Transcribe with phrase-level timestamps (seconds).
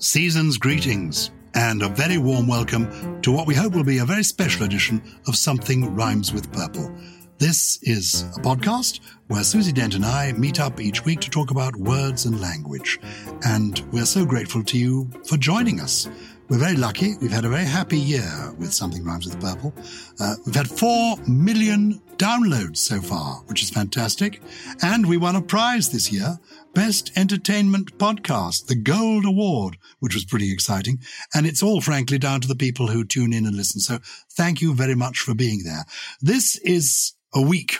[0.00, 4.22] season's greetings, and a very warm welcome to what we hope will be a very
[4.22, 6.90] special edition of Something Rhymes with Purple.
[7.36, 11.50] This is a podcast where Susie Dent and I meet up each week to talk
[11.50, 12.98] about words and language.
[13.44, 16.08] And we're so grateful to you for joining us.
[16.48, 17.16] We're very lucky.
[17.20, 19.74] We've had a very happy year with Something Rhymes with Purple.
[20.18, 24.40] Uh, we've had four million downloads so far, which is fantastic.
[24.82, 26.38] And we won a prize this year
[26.74, 30.98] Best Entertainment Podcast, the Gold Award, which was pretty exciting.
[31.34, 33.80] And it's all, frankly, down to the people who tune in and listen.
[33.80, 33.98] So
[34.32, 35.84] thank you very much for being there.
[36.20, 37.76] This is a week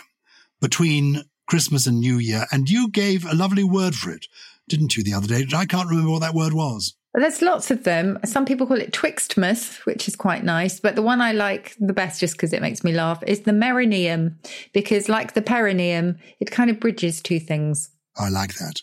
[0.59, 4.27] between Christmas and New Year, and you gave a lovely word for it,
[4.67, 5.45] didn't you, the other day?
[5.55, 6.95] I can't remember what that word was.
[7.13, 8.19] There's lots of them.
[8.23, 10.79] Some people call it Twixtmas, which is quite nice.
[10.79, 13.51] But the one I like the best, just because it makes me laugh, is the
[13.51, 14.35] Merrineum,
[14.73, 17.89] because like the perineum, it kind of bridges two things.
[18.17, 18.81] I like that.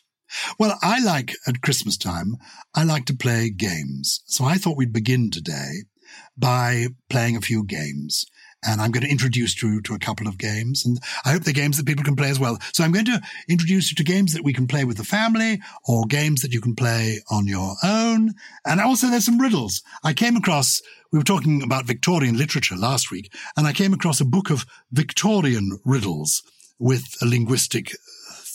[0.59, 2.37] Well, I like at Christmas time,
[2.75, 4.23] I like to play games.
[4.27, 5.85] So I thought we'd begin today
[6.37, 8.27] by playing a few games.
[8.65, 10.85] And I'm going to introduce you to a couple of games.
[10.85, 12.59] And I hope they're games that people can play as well.
[12.73, 15.61] So I'm going to introduce you to games that we can play with the family
[15.87, 18.35] or games that you can play on your own.
[18.67, 19.83] And also there's some riddles.
[20.03, 24.21] I came across, we were talking about Victorian literature last week, and I came across
[24.21, 26.43] a book of Victorian riddles
[26.81, 27.93] with a linguistic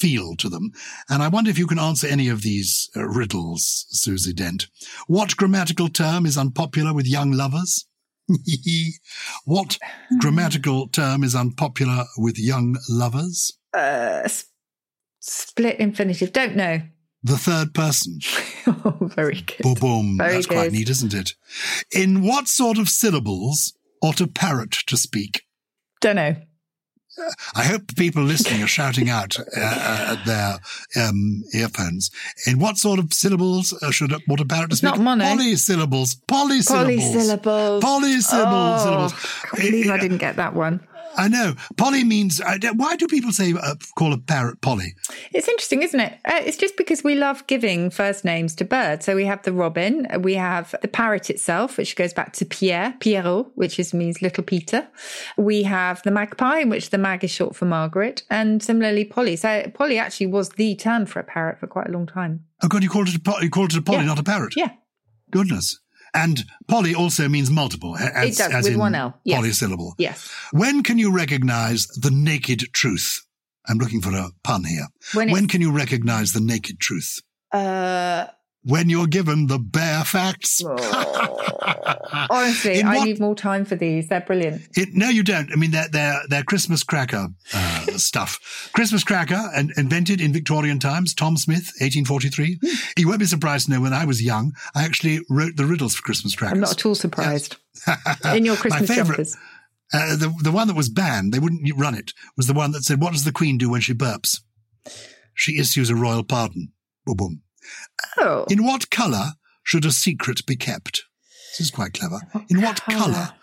[0.04, 0.72] feel to them.
[1.10, 4.68] And I wonder if you can answer any of these uh, riddles, Susie Dent.
[5.08, 7.88] What grammatical term is unpopular with young lovers?
[9.46, 9.78] what
[10.20, 13.58] grammatical term is unpopular with young lovers?
[13.74, 14.28] Uh,
[15.22, 16.34] split infinitive.
[16.34, 16.82] Don't know.
[17.24, 18.20] The third person.
[18.68, 19.64] oh, very good.
[19.64, 20.18] Boom, boom.
[20.18, 20.56] Very That's good.
[20.56, 21.32] quite neat, isn't it?
[21.96, 25.44] In what sort of syllables ought a parrot to speak?
[26.02, 26.36] Don't know.
[27.56, 30.60] I hope people listening are shouting out uh, uh, at their
[31.08, 32.10] um, earphones.
[32.48, 34.92] In what sort of syllables uh, should a, what a parrot It's speak?
[34.92, 35.24] not mono.
[35.26, 36.16] Polysyllables.
[36.28, 37.42] Polysyllables.
[37.42, 37.82] Polysyllables.
[37.82, 38.80] Polysyllables.
[38.80, 39.14] Oh, syllables.
[39.14, 40.86] I can't believe I didn't get that one.
[41.16, 41.56] I know.
[41.78, 42.42] Polly means.
[42.76, 44.96] Why do people say uh, call a parrot Polly?
[45.32, 46.14] It's interesting, isn't it?
[46.26, 49.06] Uh, it's just because we love giving first names to birds.
[49.06, 52.96] So we have the robin, we have the parrot itself, which goes back to Pierre,
[53.00, 54.88] Pierrot, which is means little Peter.
[55.38, 59.36] We have the magpie, in which the mag is short for Margaret, and similarly Polly.
[59.36, 62.46] So Polly actually was the term for a parrot for quite a long time.
[62.64, 64.06] Oh God, you called it a you called it a Polly, Yeah.
[64.06, 64.56] not a parrot.
[64.56, 64.72] Yeah.
[65.32, 65.80] Goodness.
[66.14, 67.98] And poly also means multiple.
[67.98, 69.40] As, It does, as with in one L, yes.
[69.40, 69.94] Polysyllable.
[69.98, 70.30] Yes.
[70.52, 73.26] When can you recognize the naked truth?
[73.68, 74.88] I'm looking for a pun here.
[75.14, 77.20] When When can you recognize the naked truth?
[77.52, 78.28] uh,
[78.66, 80.62] When you're given the bare facts.
[80.66, 81.34] oh.
[82.30, 84.08] honestly, In I need more time for these.
[84.08, 84.62] They're brilliant.
[84.76, 85.52] It, no, you don't.
[85.52, 88.70] I mean, they're, they're, they're Christmas cracker uh, stuff.
[88.74, 92.60] Christmas cracker, and invented in Victorian times, Tom Smith, 1843.
[92.62, 92.68] Hmm.
[92.98, 95.96] You won't be surprised to know when I was young, I actually wrote the riddles
[95.96, 96.58] for Christmas crackers.
[96.58, 97.58] I'm not at all surprised.
[98.34, 99.38] In your Christmas My favourite, jumpers.
[99.94, 102.84] Uh, the, the one that was banned, they wouldn't run it, was the one that
[102.84, 104.40] said, What does the Queen do when she burps?
[105.34, 106.72] She issues a royal pardon.
[107.06, 107.42] Boom, boom.
[108.18, 108.46] Oh.
[108.50, 109.32] In what colour
[109.64, 111.04] should a secret be kept?
[111.52, 112.20] This is quite clever.
[112.50, 113.34] In what colour?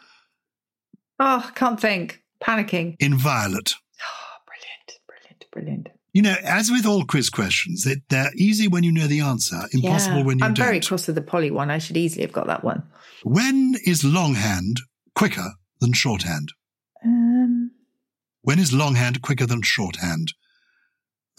[1.19, 2.23] Oh, can't think.
[2.43, 2.97] Panicking.
[2.99, 3.75] In violet.
[4.03, 5.89] Oh, brilliant, brilliant, brilliant.
[6.13, 9.61] You know, as with all quiz questions, they- they're easy when you know the answer,
[9.73, 10.25] impossible Yeah.
[10.25, 10.65] when you I'm don't.
[10.65, 11.71] I'm very cross with the Polly one.
[11.71, 12.83] I should easily have got that one.
[13.23, 14.79] When is longhand
[15.15, 16.53] quicker than shorthand?
[17.05, 17.71] Um,
[18.43, 20.33] When is longhand quicker than shorthand?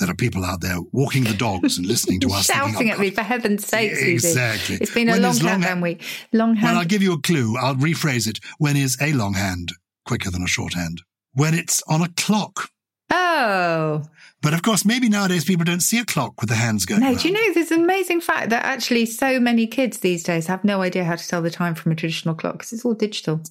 [0.01, 2.47] There are people out there walking the dogs and listening to us.
[2.47, 4.11] thinking, shouting "Oh, at me for heaven's sake, Susie.
[4.13, 4.75] Exactly.
[4.81, 6.03] It's been a When long is countdown longhand- week.
[6.33, 6.63] Longhand.
[6.63, 7.55] Well, I'll give you a clue.
[7.57, 8.39] I'll rephrase it.
[8.57, 9.69] When is a long hand
[10.05, 11.01] quicker than a shorthand?
[11.33, 12.69] When it's on a clock.
[13.11, 14.03] oh
[14.41, 17.01] But of course, maybe nowadays people don't see a clock with the hands going.
[17.01, 17.07] no!
[17.07, 17.19] round.
[17.19, 20.63] Do you know there's an amazing fact that actually so many kids these days have
[20.63, 23.41] no idea how to tell the time from a traditional clock because it's all digital.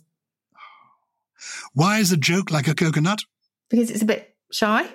[1.75, 3.21] Why is a joke like a coconut?
[3.71, 4.87] Because it's a bit shy.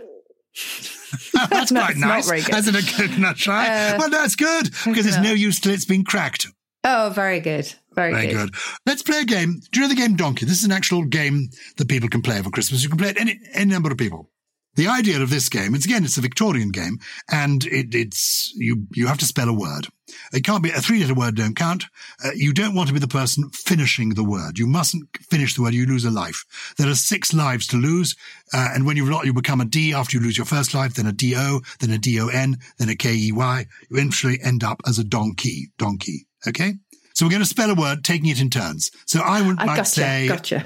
[1.49, 2.29] That's No, quite it's nice.
[2.47, 2.67] good.
[2.67, 3.67] In a coconut shy.
[3.67, 6.47] Uh, well, that's good because there's no use till it's been cracked.
[6.83, 7.73] Oh, very good.
[7.95, 8.53] Very, Very good.
[8.85, 9.61] Let's play a game.
[9.71, 10.45] Do you know the game Donkey?
[10.45, 12.83] This is an actual game that people can play over Christmas.
[12.83, 14.29] You can play it any any number of people.
[14.75, 16.99] The idea of this game, it's again, it's a Victorian game,
[17.31, 19.87] and it, it's you you have to spell a word.
[20.33, 21.35] It can't be a three-letter word.
[21.35, 21.85] Don't count.
[22.23, 24.59] Uh, you don't want to be the person finishing the word.
[24.59, 25.73] You mustn't finish the word.
[25.73, 26.45] You lose a life.
[26.77, 28.15] There are six lives to lose,
[28.53, 30.93] uh, and when you've not, you become a D after you lose your first life,
[30.95, 33.15] then a DO, then a DON, then a KEY.
[33.15, 35.69] You eventually end up as a donkey.
[35.77, 36.27] Donkey.
[36.47, 36.73] Okay.
[37.13, 38.91] So we're going to spell a word, taking it in turns.
[39.05, 39.89] So I would I like gotcha.
[39.89, 40.65] say, gotcha.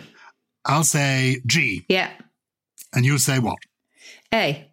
[0.66, 2.10] I'll say G, Yeah.
[2.94, 3.60] and you'll say what?
[4.34, 4.66] A.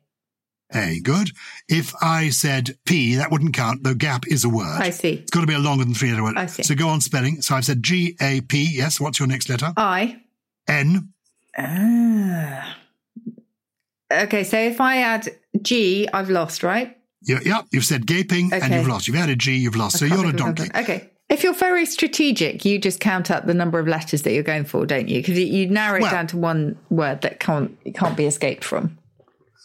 [0.74, 1.30] A, good.
[1.68, 4.80] If I said P, that wouldn't count, though gap is a word.
[4.80, 5.12] I see.
[5.12, 6.36] It's got to be a longer than three letter word.
[6.36, 6.64] I see.
[6.64, 7.40] So go on spelling.
[7.40, 8.68] So I've said G A P.
[8.72, 9.00] Yes.
[9.00, 9.72] What's your next letter?
[9.76, 10.20] I.
[10.66, 11.12] N.
[11.56, 12.76] Ah.
[14.12, 15.28] Okay, so if I add
[15.62, 16.96] G, I've lost, right?
[17.22, 17.62] Yeah, yeah.
[17.72, 19.08] You've said gaping and you've lost.
[19.08, 19.98] You've added G, you've lost.
[19.98, 20.70] So I can't you're a donkey.
[20.74, 21.10] Okay.
[21.28, 24.64] If you're very strategic, you just count up the number of letters that you're going
[24.64, 25.20] for, don't you?
[25.20, 28.98] Because you narrow it Well- down to one word that can't can't be escaped from.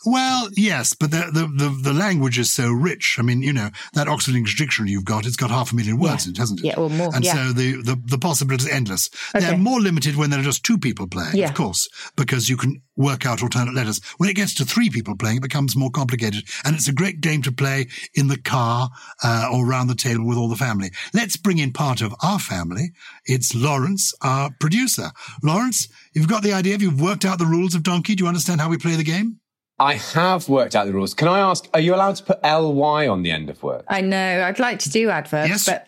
[0.06, 3.18] Well, yes, but the, the, the, the language is so rich.
[3.20, 6.00] I mean, you know, that Oxford English Dictionary you've got, it's got half a million
[6.00, 6.66] words in it, hasn't it?
[6.66, 7.34] Yeah, or more, And yeah.
[7.34, 9.10] so the, the, the possibilities are endless.
[9.34, 11.50] They're more limited when there are just two people playing, Yeah.
[11.50, 14.02] of course, because you can work out alternate letters.
[14.18, 16.46] When it gets to three people playing, it becomes more complicated.
[16.66, 18.90] And it's a great game to play in the car
[19.24, 20.92] uh, or around the table with all the family.
[21.14, 22.92] Let's bring in part of our family.
[23.26, 25.12] It's Lawrence, our producer.
[25.44, 26.76] Lawrence, you've got the idea.
[26.76, 28.16] If you've worked out the rules of Donkey.
[28.16, 29.40] Do you understand how we play the game?
[29.82, 31.14] I have worked out the rules.
[31.14, 33.86] Can I ask, are you allowed to put ly on the end of words?
[33.90, 34.44] I know.
[34.44, 35.66] I'd like to do adverbs, Yes.
[35.66, 35.88] but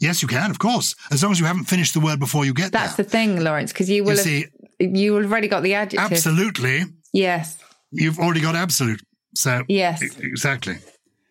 [0.00, 2.54] Yes, you can, of course, as long as you haven't finished the word before you
[2.54, 2.82] get there.
[2.82, 3.04] that's there.
[3.04, 4.46] the thing, Lawrence, because you will you have see,
[4.78, 6.12] you've already got the adjective.
[6.12, 7.58] absolutely, Yes.
[7.90, 9.02] you've already got absolute.
[9.34, 10.00] So Yes.
[10.02, 10.76] e- exactly.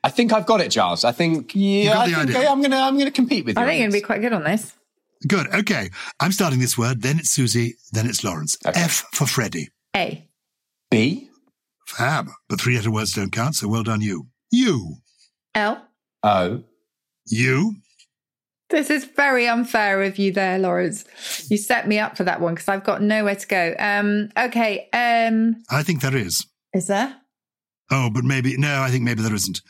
[0.03, 1.03] I think I've got it, Gyles.
[1.05, 2.49] I think yeah, got I think idea.
[2.51, 3.61] I'm gonna I'm gonna compete with you.
[3.63, 4.73] I think you're going to be quite good on this.
[5.27, 5.47] Good.
[5.53, 5.89] Okay,
[6.19, 7.01] I'm starting this word.
[7.01, 7.75] Then it's Susie.
[7.91, 8.57] Then it's Lawrence.
[8.65, 8.79] Okay.
[8.79, 9.69] F for Freddie.
[9.95, 10.27] A.
[10.91, 11.29] B
[11.87, 12.29] Fab.
[12.49, 13.55] But three-letter words don't count.
[13.55, 14.27] So well done, you.
[14.51, 14.97] You.
[15.55, 15.85] L.
[16.23, 16.63] O
[17.25, 17.75] You.
[18.69, 21.05] This is very unfair of you there, Lawrence.
[21.49, 23.75] You set me up for that one because I've got nowhere to go.
[23.79, 24.89] Um, okay.
[24.91, 26.45] Um, I think there is.
[26.73, 27.15] is there?
[27.89, 28.81] Oh, but maybe no.
[28.81, 29.61] I think maybe there isn't.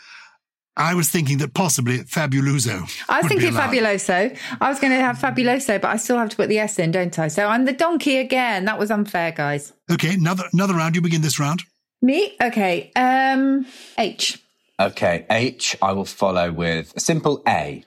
[0.75, 2.89] I was thinking that possibly Fabuloso.
[3.07, 3.51] I was thinking.
[3.53, 4.35] Fabuloso.
[4.59, 6.91] I was going to have Fabuloso, but I still have to put the S in,
[6.91, 7.27] don't I?
[7.27, 8.65] So I'm the donkey again.
[8.65, 9.73] That was unfair, guys.
[9.91, 10.95] Okay, another another round.
[10.95, 11.63] You begin this round.
[12.01, 12.35] Me?
[12.41, 12.91] Okay.
[12.95, 13.65] Um,
[13.97, 14.39] H.
[14.79, 15.75] Okay, H.
[15.81, 17.83] I will follow with a simple A.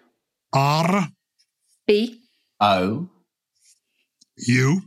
[0.53, 1.09] R.
[1.87, 2.21] B.
[2.61, 3.09] O.
[4.49, 4.83] U.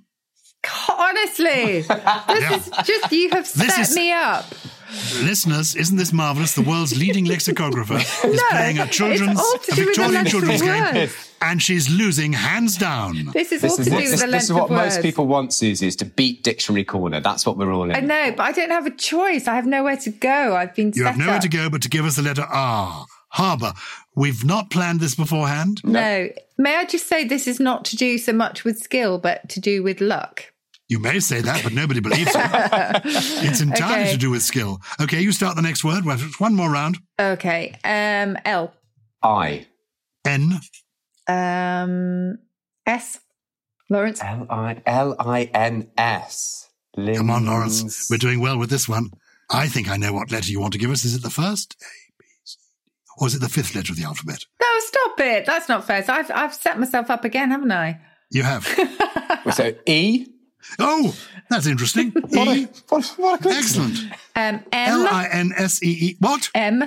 [0.97, 1.81] Honestly,
[2.27, 4.45] this is just you have This set is- me up.
[5.23, 6.53] Listeners, isn't this marvelous?
[6.55, 7.95] The world's leading lexicographer
[8.27, 11.31] is No, playing a children's, a to the Victorian children's game, words.
[11.41, 13.31] and she's losing hands down.
[13.33, 14.63] This is This all is, to do this, with this the length This is what
[14.65, 15.01] of most words.
[15.05, 17.19] people want, Susie, is to beat Dictionary Corner.
[17.21, 17.91] That's what we're all in.
[17.95, 19.47] I know, but I don't have a choice.
[19.47, 20.55] I have nowhere to go.
[20.55, 21.41] I've been You set have nowhere up.
[21.41, 23.05] to go but to give us the letter R.
[23.29, 23.73] Harbour.
[24.15, 25.81] We've not planned this beforehand.
[25.83, 26.29] No.
[26.59, 29.59] May I just say this is not to do so much with skill, but to
[29.59, 30.52] do with luck.
[30.93, 32.35] You may say that, but nobody believes it.
[33.43, 34.11] it's entirely Okay.
[34.11, 34.79] to do with skill.
[35.01, 36.05] Okay, you start the next word.
[36.37, 36.99] One more round.
[37.19, 37.73] Okay.
[37.83, 38.71] Um, L.
[39.23, 39.65] I.
[40.23, 40.59] N.
[41.27, 42.37] Um,
[42.85, 43.19] S.
[43.89, 44.21] Lawrence.
[44.21, 46.69] L I L I N S.
[46.95, 48.07] Come on, Lawrence.
[48.11, 49.09] We're doing well with this one.
[49.49, 51.05] I think I know what letter you want to give us.
[51.05, 51.75] Is it the first?
[51.81, 51.85] A,
[52.19, 53.09] B, C, D.
[53.17, 54.45] Or is it the fifth letter of the alphabet?
[54.61, 55.45] No, stop it.
[55.47, 56.03] That's not fair.
[56.03, 57.99] So I've, I've set myself up again, haven't I?
[58.29, 58.67] You have.
[59.53, 60.27] So E.
[60.79, 61.15] oh,
[61.49, 62.11] that's interesting.
[62.29, 62.63] What E.
[62.63, 64.05] a, what, what a coincidence.
[64.05, 64.13] Excellent.
[64.35, 65.13] Um, L M.
[65.13, 66.17] I N S E E.
[66.19, 66.49] What?
[66.55, 66.83] M.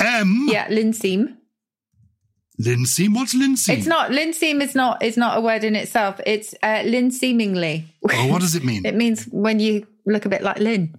[0.00, 0.46] M.
[0.50, 1.36] Yeah, Linseam.
[2.60, 3.14] Linseam.
[3.14, 3.76] What's linseam?
[3.76, 6.20] It's not Linseam is not is not a word in itself.
[6.26, 7.86] It's uh, Linseemingly.
[8.10, 8.84] Oh, what does it mean?
[8.86, 10.94] It means when you look a bit like Lynn.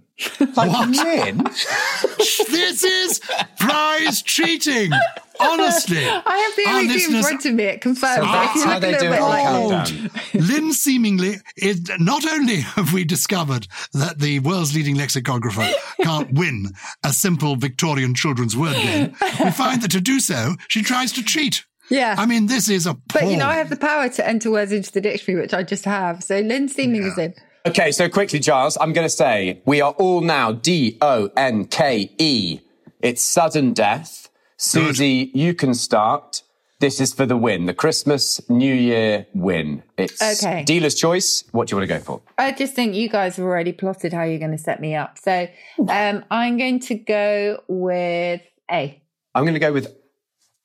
[0.56, 1.38] Like Lynn?
[2.18, 3.20] this is
[3.60, 4.92] prize cheating.
[5.40, 5.98] Honestly.
[6.08, 7.64] I have the OED in front of me.
[7.64, 8.16] It confirms.
[8.16, 10.50] So if you that's how look a they little do it bit like.
[10.50, 15.68] Lynn seemingly is not only have we discovered that the world's leading lexicographer
[16.02, 16.72] can't win
[17.04, 21.24] a simple Victorian children's word game, we find that to do so, she tries to
[21.24, 21.66] cheat.
[21.90, 22.16] Yeah.
[22.18, 24.72] I mean, this is a but you know, I have the power to enter words
[24.72, 26.24] into the dictionary, which I just have.
[26.24, 27.34] So Lynn Seeming is in.
[27.66, 31.66] Okay, so quickly, Gyles, I'm going to say we are all now D O N
[31.66, 32.60] K E.
[33.02, 34.23] It's sudden death.
[34.64, 36.42] Susie, you can start.
[36.80, 39.84] This is for the win, the Christmas New Year win.
[39.98, 40.64] It's Okay.
[40.64, 41.44] dealer's choice.
[41.52, 42.22] What do you want to go for?
[42.38, 45.18] I just think you guys have already plotted how you're going to set me up.
[45.18, 45.48] So
[45.90, 48.42] um, I'm going to go with
[48.72, 49.02] A.
[49.36, 49.94] I'm going to go with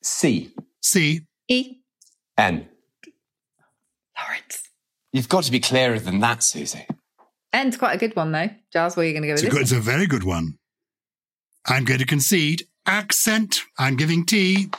[0.01, 0.51] C
[0.81, 1.21] C.
[1.49, 1.77] E.
[2.37, 2.67] N.
[4.17, 4.63] Lawrence.
[5.11, 6.85] You've got to be clearer than that, Susie.
[7.51, 8.49] N's quite a good one, though.
[8.71, 10.23] Gyles, what are you going to go with It's a, good, it's a very good
[10.23, 10.57] one.
[11.65, 12.63] I'm going to concede.
[12.89, 13.63] Accent.
[13.77, 14.69] I'm giving tea.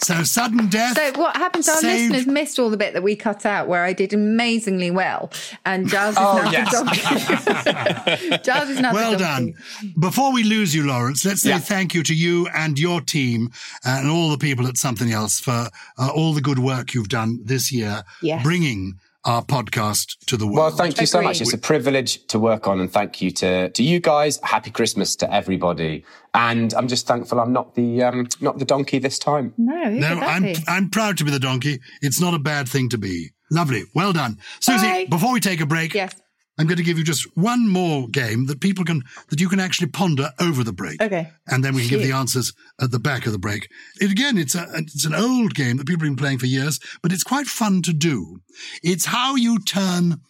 [0.00, 0.96] So sudden death.
[0.96, 1.68] So what happens?
[1.68, 2.12] Our Saved.
[2.12, 5.30] listeners missed all the bit that we cut out where I did amazingly well,
[5.66, 6.70] and Gyles is Oh, now yes.
[6.70, 8.38] the donkey.
[8.44, 9.54] Gyles is now Well the done.
[9.98, 11.58] Before we lose you, Lawrence, let's say Yeah.
[11.58, 13.50] thank you to you and your team
[13.84, 15.68] uh, and all the people at Something Else for
[15.98, 18.42] uh, all the good work you've done this year, Yes.
[18.42, 18.94] bringing
[19.24, 20.56] our podcast to the world.
[20.58, 21.40] Well, thank you so much.
[21.40, 24.40] It's a privilege to work on, and thank you to to you guys.
[24.42, 26.04] Happy Christmas to everybody.
[26.34, 29.54] And I'm just thankful I'm not the um, not the donkey this time.
[29.58, 30.56] No, No, I'm be?
[30.66, 31.80] I'm proud to be the donkey.
[32.02, 33.30] It's not a bad thing to be.
[33.50, 33.84] Lovely.
[33.94, 34.38] Well done.
[34.60, 35.06] Susie, Bye.
[35.08, 36.14] before we take a break, Yes.
[36.58, 39.60] I'm going to give you just one more game that people can that you can
[39.60, 41.00] actually ponder over the break.
[41.00, 41.30] Okay.
[41.46, 43.70] And then we can give the answers at the back of the break.
[44.00, 46.80] It, again, it's a it's an old game that people have been playing for years,
[47.02, 48.40] but it's quite fun to do.
[48.82, 50.20] It's how you turn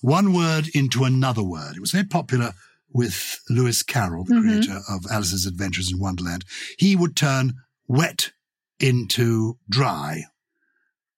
[0.00, 1.76] one word into another word.
[1.76, 2.52] It was very popular
[2.90, 4.48] with Lewis Carroll, the mm-hmm.
[4.48, 6.44] creator of Alice's Adventures in Wonderland.
[6.78, 7.54] He would turn
[7.86, 8.32] wet
[8.80, 10.24] into dry,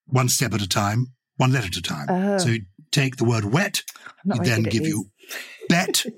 [0.05, 2.07] one step at a time, one letter at a time.
[2.09, 2.37] Oh.
[2.37, 3.83] So he'd take the word wet,
[4.31, 4.93] he'd then give these.
[4.93, 5.05] you
[5.69, 6.05] bet.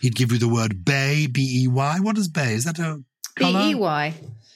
[0.00, 1.98] He'd give you the word bay, B E Y.
[2.00, 2.54] What is bay?
[2.54, 3.02] Is that a
[3.36, 3.58] colour?
[3.60, 4.14] B E Y.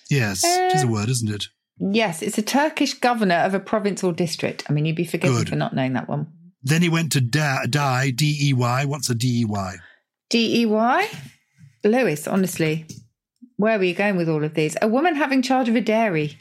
[0.09, 1.45] Yes, it is a Uh, word, isn't it?
[1.79, 4.65] Yes, it's a Turkish governor of a province or district.
[4.71, 5.49] I mean, you'd be forgiven Good.
[5.51, 6.29] for not knowing that one.
[6.63, 8.85] Then he went to da- die, D E Y.
[8.87, 9.77] What's a D E Y?
[10.31, 11.09] D E Y?
[11.85, 12.87] Lewis, honestly,
[13.57, 14.79] where were you going with all of these?
[14.81, 16.39] A woman having charge of a dairy.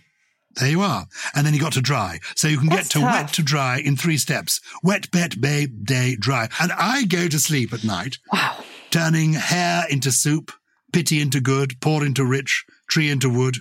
[0.55, 1.05] There you are.
[1.35, 2.19] And then you got to dry.
[2.35, 3.13] So you can That's get to tough.
[3.13, 4.59] wet to dry in three steps.
[4.83, 6.47] Wet, bet, bay, day, dry.
[6.59, 8.63] And I go to sleep at night, Wow.
[8.91, 10.51] turning hair into soup,
[10.91, 13.57] pity into good, poor into rich, tree into wood.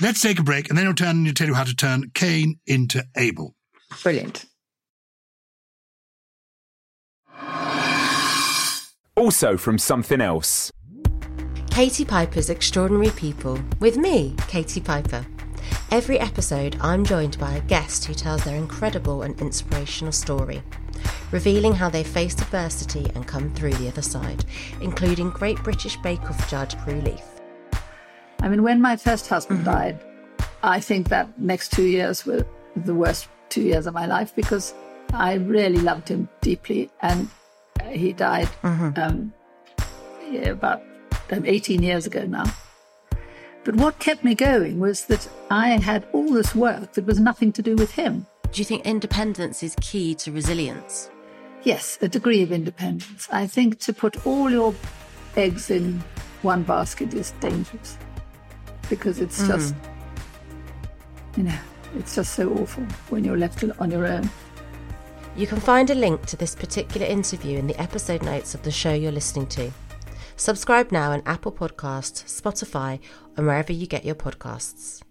[0.00, 2.58] Let's take a break and then I'll turn and tell you how to turn Cain
[2.66, 3.54] into Abel.
[4.02, 4.44] Brilliant.
[9.16, 10.72] Also from something else.
[11.70, 15.24] Katie Piper's Extraordinary People with me, Katie Piper.
[15.90, 20.62] Every episode, I'm joined by a guest who tells their incredible and inspirational story,
[21.30, 24.44] revealing how they faced adversity and come through the other side,
[24.80, 27.40] including Great British Bake Off judge Prue Leith.
[28.40, 30.00] I mean, when my first husband died,
[30.62, 32.44] I think that next two years were
[32.74, 34.74] the worst two years of my life because
[35.12, 37.28] I really loved him deeply, and
[37.90, 39.32] he died um,
[40.30, 40.82] yeah, about
[41.30, 42.44] um, 18 years ago now.
[43.64, 47.50] But what kept me going was that I had all this work that was nothing
[47.52, 48.26] to do with him.
[48.52, 51.10] Do you think independence is key to resilience?
[51.62, 53.26] Yes, a degree of independence.
[53.32, 54.74] I think to put all your
[55.34, 56.04] eggs in
[56.42, 57.96] one basket is dangerous
[58.90, 59.48] because it's hmm.
[59.48, 59.74] just,
[61.36, 61.58] you know,
[61.96, 64.28] it's just so awful when you're left on your own.
[65.36, 68.70] You can find a link to this particular interview in the episode notes of the
[68.70, 69.72] show you're listening to.
[70.36, 73.00] Subscribe now on Apple Podcasts, Spotify,
[73.36, 75.02] and wherever you get your podcasts.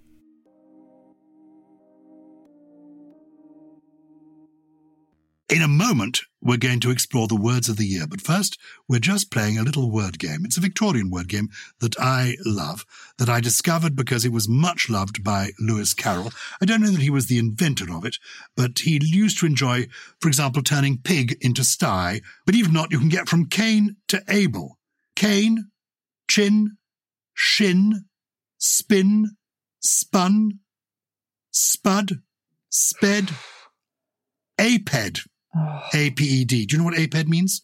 [5.50, 8.58] In a moment, we're going to explore the words of the year, but first,
[8.89, 10.46] we're just playing a little word game.
[10.46, 11.50] It's a Victorian word game
[11.80, 12.86] that I love,
[13.20, 16.32] that I discovered because it was much loved by Lewis Carroll.
[16.60, 18.18] I don't know that he was the inventor of it,
[18.58, 19.88] but he used to enjoy,
[20.20, 22.22] for example, turning pig into sty.
[22.48, 24.80] But even not, you can get from Cain to Abel.
[25.15, 25.70] Cain,
[26.29, 26.77] chin,
[27.34, 28.05] shin,
[28.58, 29.32] spin,
[29.79, 30.60] spun,
[31.51, 32.12] spud,
[32.70, 33.29] sped,
[34.60, 35.27] aped.
[35.93, 36.65] A P E D.
[36.65, 37.62] Do you know what aped means?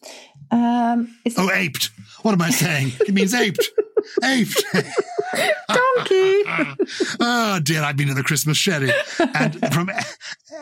[0.52, 1.90] Um, Oh, aped.
[2.22, 2.92] What am I saying?
[3.00, 3.68] It means aped.
[4.22, 4.62] aped.
[5.68, 6.42] donkey.
[7.20, 8.92] oh dear, I've been to the Christmas sherry.
[9.34, 10.04] And from a-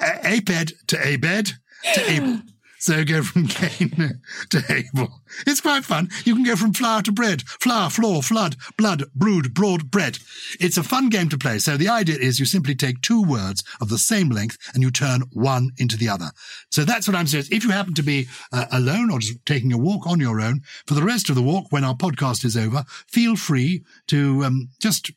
[0.03, 1.53] a- aped to abed
[1.95, 2.41] to Abel.
[2.79, 4.21] So go from Cain
[4.51, 5.21] to Abel.
[5.47, 6.09] It's quite fun.
[6.25, 10.19] You can go from flour to bread, flour, floor, flood, blood, brood, broad, bread.
[10.61, 11.59] It's a fun game to play.
[11.59, 14.91] So the idea is you simply take two words of the same length and you
[14.91, 16.31] turn one into the other.
[16.71, 17.47] So that's what I'm saying.
[17.51, 20.61] If you happen to be uh, alone or just taking a walk on your own,
[20.87, 24.69] for the rest of the walk, when our podcast is over, feel free to um,
[24.81, 25.11] just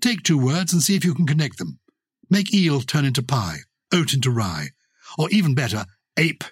[0.00, 1.78] take two words and see if you can connect them.
[2.28, 3.58] Make eel turn into pie,
[3.92, 4.68] oat into rye,
[5.18, 6.44] or even better, ape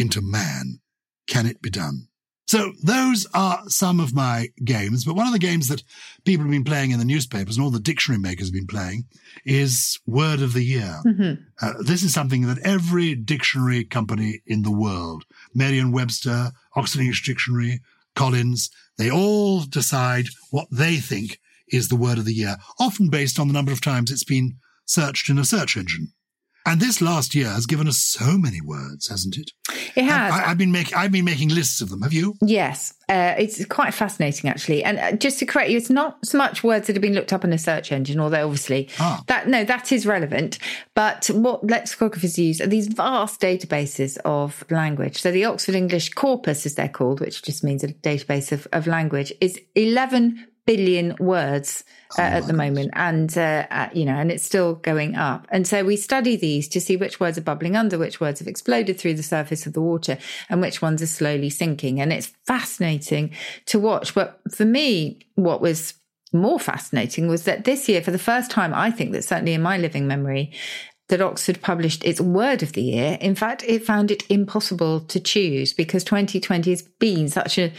[0.00, 0.80] into man.
[1.26, 2.08] Can it be done?
[2.48, 5.84] So those are some of my games, but one of the games that
[6.24, 9.04] people have been playing in the newspapers and all the dictionary makers have been playing
[9.44, 10.96] is Word of the Year.
[11.62, 15.22] Uh, this is something that every dictionary company in the world,
[15.54, 17.82] Merriam-Webster, Oxford English Dictionary,
[18.16, 21.38] Collins, they all decide what they think
[21.68, 24.56] is the word of the year, often based on the number of times it's been
[24.86, 26.12] searched in a search engine.
[26.70, 29.50] And this last year has given us so many words, hasn't it?
[29.96, 30.32] It has.
[30.32, 32.02] I, I've been making I've been making lists of them.
[32.02, 32.36] Have you?
[32.40, 34.84] Yes, uh, it's quite fascinating actually.
[34.84, 37.32] And uh, just to correct you, it's not so much words that have been looked
[37.32, 39.20] up in a search engine, although obviously Ah.
[39.26, 40.60] that no, that is relevant.
[40.94, 45.20] But what lexicographers use are these vast databases of language.
[45.20, 48.86] So the Oxford English Corpus, as they're called, which just means a database of, of
[48.86, 50.46] language, is 11
[50.76, 51.82] billion words
[52.16, 55.48] uh, at the moment, and uh, uh, you know, and it's still going up.
[55.50, 58.48] And so we study these to see which words are bubbling under, which words have
[58.48, 60.16] exploded through the surface of the water,
[60.48, 62.00] and which ones are slowly sinking.
[62.00, 63.32] And it's fascinating
[63.66, 64.14] to watch.
[64.14, 65.94] But for me, what was
[66.32, 69.62] more fascinating was that this year, for the first time, I think that certainly in
[69.62, 70.52] my living memory,
[71.08, 73.18] that Oxford published its word of the year.
[73.20, 77.72] In fact, it found it impossible to choose because 2020 has been such a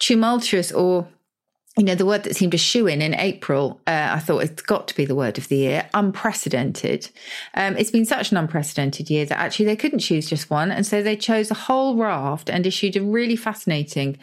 [0.00, 1.08] tumultuous or
[1.76, 4.62] you know, the word that seemed a shoe in in April, uh, I thought it's
[4.62, 7.10] got to be the word of the year, unprecedented.
[7.54, 10.70] Um, it's been such an unprecedented year that actually they couldn't choose just one.
[10.70, 14.18] And so they chose a whole raft and issued a really fascinating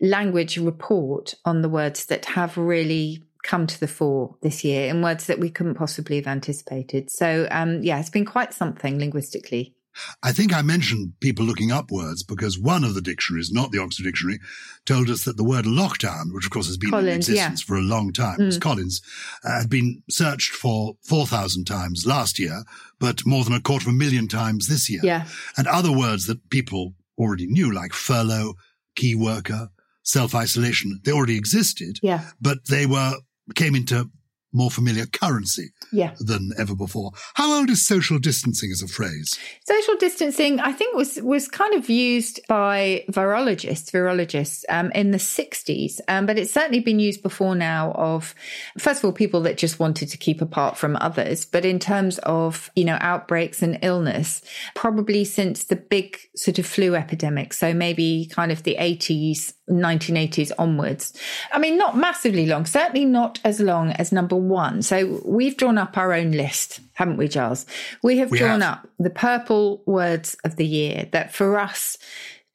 [0.00, 5.00] language report on the words that have really come to the fore this year in
[5.00, 7.08] words that we couldn't possibly have anticipated.
[7.08, 9.75] So, um, yeah, it's been quite something linguistically.
[10.22, 13.80] I think I mentioned people looking up words because one of the dictionaries, not the
[13.80, 14.38] Oxford Dictionary,
[14.84, 17.66] told us that the word lockdown, which of course has been Collins, in existence yeah.
[17.66, 18.60] for a long time, mm.
[18.60, 19.02] Collins,
[19.44, 22.64] uh, had been searched for 4,000 times last year,
[22.98, 25.00] but more than a quarter of a million times this year.
[25.02, 25.26] Yeah.
[25.56, 28.54] And other words that people already knew, like furlough,
[28.94, 29.68] key worker,
[30.02, 31.98] self isolation, they already existed.
[32.02, 32.30] Yeah.
[32.40, 33.14] But they were
[33.54, 34.10] came into
[34.52, 36.14] more familiar currency yeah.
[36.18, 37.12] than ever before.
[37.34, 39.38] How old is social distancing as a phrase?
[39.66, 45.18] Social distancing, I think, was was kind of used by virologists, virologists um, in the
[45.18, 48.34] 60s, um, but it's certainly been used before now of,
[48.78, 51.44] first of all, people that just wanted to keep apart from others.
[51.44, 54.42] But in terms of, you know, outbreaks and illness,
[54.74, 57.52] probably since the big sort of flu epidemic.
[57.52, 61.12] So maybe kind of the 80s, 1980s onwards.
[61.52, 64.82] I mean, not massively long, certainly not as long as number one.
[64.82, 67.66] So we've drawn up our own list, haven't we, Gyles?
[68.02, 68.78] We have we drawn have.
[68.78, 71.98] up the purple words of the year that for us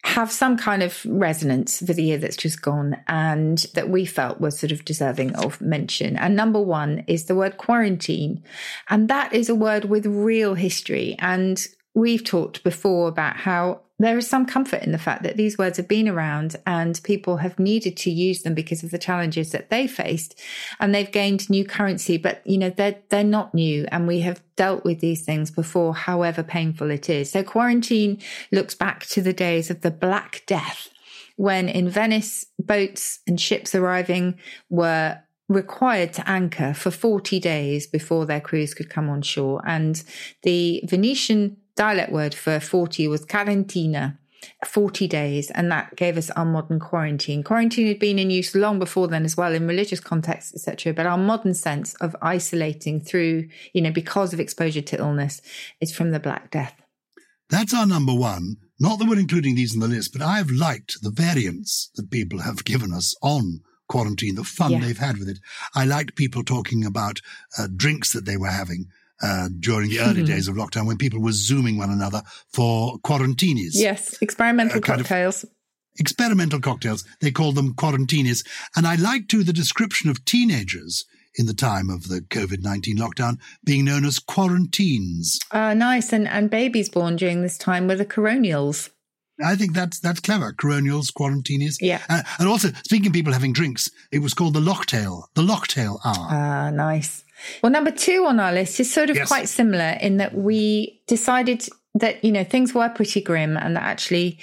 [0.03, 4.41] have some kind of resonance for the year that's just gone and that we felt
[4.41, 6.17] was sort of deserving of mention.
[6.17, 8.43] And number one is the word quarantine.
[8.89, 11.15] And that is a word with real history.
[11.19, 15.57] And we've talked before about how there is some comfort in the fact that these
[15.57, 19.51] words have been around and people have needed to use them because of the challenges
[19.51, 20.39] that they faced
[20.79, 22.17] and they've gained new currency.
[22.17, 25.95] But you know they're they're not new and we have dealt with these things before
[25.95, 27.31] however painful it is.
[27.31, 28.19] So quarantine
[28.51, 30.89] looks back to the days of the black death
[31.37, 34.37] when in Venice boats and ships arriving
[34.69, 35.19] were
[35.51, 39.61] required to anchor for 40 days before their crews could come on shore.
[39.65, 40.01] And
[40.43, 44.15] the Venetian dialect word for 40 was quarantina,
[44.67, 47.41] 40 days, and that gave us our modern quarantine.
[47.41, 50.93] Quarantine had been in use long before then as well in religious contexts, etc.
[50.93, 55.41] But our modern sense of isolating through, you know, because of exposure to illness
[55.79, 56.79] is from the Black Death.
[57.49, 58.57] That's our number one.
[58.79, 62.41] Not that we're including these in the list, but I've liked the variants that people
[62.41, 64.81] have given us on quarantine, the fun yeah.
[64.81, 65.39] they've had with it.
[65.73, 67.21] I liked people talking about
[67.57, 68.85] uh, drinks that they were having
[69.21, 72.21] uh, during the early days of lockdown when people were zooming one another
[72.53, 73.73] for quarantinis.
[73.73, 75.45] Yes, experimental uh, cocktails.
[75.99, 77.03] Experimental cocktails.
[77.19, 78.45] They called them quarantinis.
[78.75, 81.05] And I like too the description of teenagers
[81.35, 85.39] in the time of the COVID 19 lockdown being known as quaranteenies.
[85.51, 86.13] Uh, nice.
[86.13, 88.89] And, and babies born during this time were the coronials.
[89.43, 90.53] I think that's that's clever.
[90.53, 91.77] Coronials, quarantinis.
[91.79, 92.01] Yeah.
[92.09, 95.99] Uh, and also, speaking of people having drinks, it was called the Locktail, the Locktail
[96.05, 96.27] Hour.
[96.29, 97.23] Ah, nice.
[97.61, 99.27] Well, number two on our list is sort of yes.
[99.27, 103.83] quite similar in that we decided that, you know, things were pretty grim and that
[103.83, 104.39] actually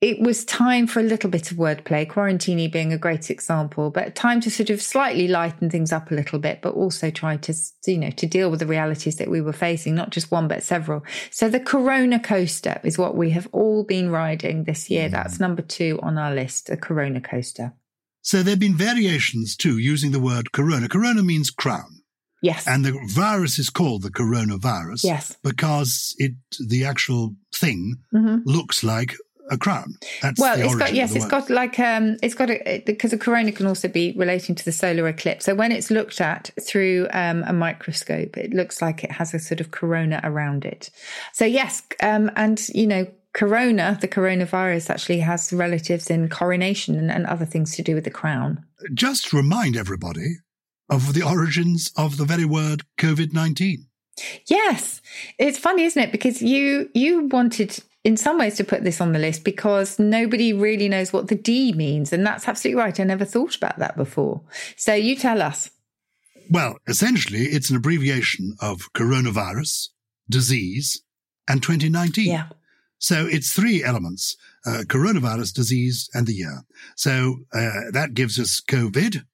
[0.00, 4.14] it was time for a little bit of wordplay, Quarantini being a great example, but
[4.14, 7.54] time to sort of slightly lighten things up a little bit, but also try to,
[7.84, 10.62] you know, to deal with the realities that we were facing, not just one, but
[10.62, 11.04] several.
[11.32, 15.08] So the Corona coaster is what we have all been riding this year.
[15.08, 15.12] Mm.
[15.12, 17.72] That's number two on our list, the Corona coaster.
[18.22, 20.88] So there have been variations too, using the word Corona.
[20.88, 21.97] Corona means crown.
[22.42, 22.66] Yes.
[22.66, 25.04] And the virus is called the coronavirus.
[25.04, 25.36] Yes.
[25.42, 26.32] Because it,
[26.68, 28.38] the actual thing mm-hmm.
[28.44, 29.16] looks like
[29.50, 29.94] a crown.
[30.22, 31.30] That's well, it's got yes, it's word.
[31.30, 34.72] got like um, it's got a because a corona can also be relating to the
[34.72, 35.46] solar eclipse.
[35.46, 39.38] So when it's looked at through um, a microscope, it looks like it has a
[39.38, 40.90] sort of corona around it.
[41.32, 43.06] So yes, um, and you know.
[43.34, 48.02] Corona, the coronavirus, actually has relatives in coronation and, and other things to do with
[48.02, 48.64] the crown.
[48.94, 50.38] Just remind everybody
[50.88, 53.86] of the origins of the very word COVID 19.
[54.46, 55.00] Yes.
[55.38, 56.12] It's funny, isn't it?
[56.12, 60.52] Because you you wanted in some ways to put this on the list because nobody
[60.52, 62.12] really knows what the D means.
[62.12, 62.98] And that's absolutely right.
[62.98, 64.42] I never thought about that before.
[64.76, 65.70] So you tell us.
[66.50, 69.88] Well, essentially, it's an abbreviation of coronavirus,
[70.30, 71.02] disease,
[71.46, 72.26] and 2019.
[72.26, 72.46] Yeah.
[72.98, 76.62] So it's three elements uh, coronavirus, disease, and the year.
[76.96, 79.24] So uh, that gives us COVID,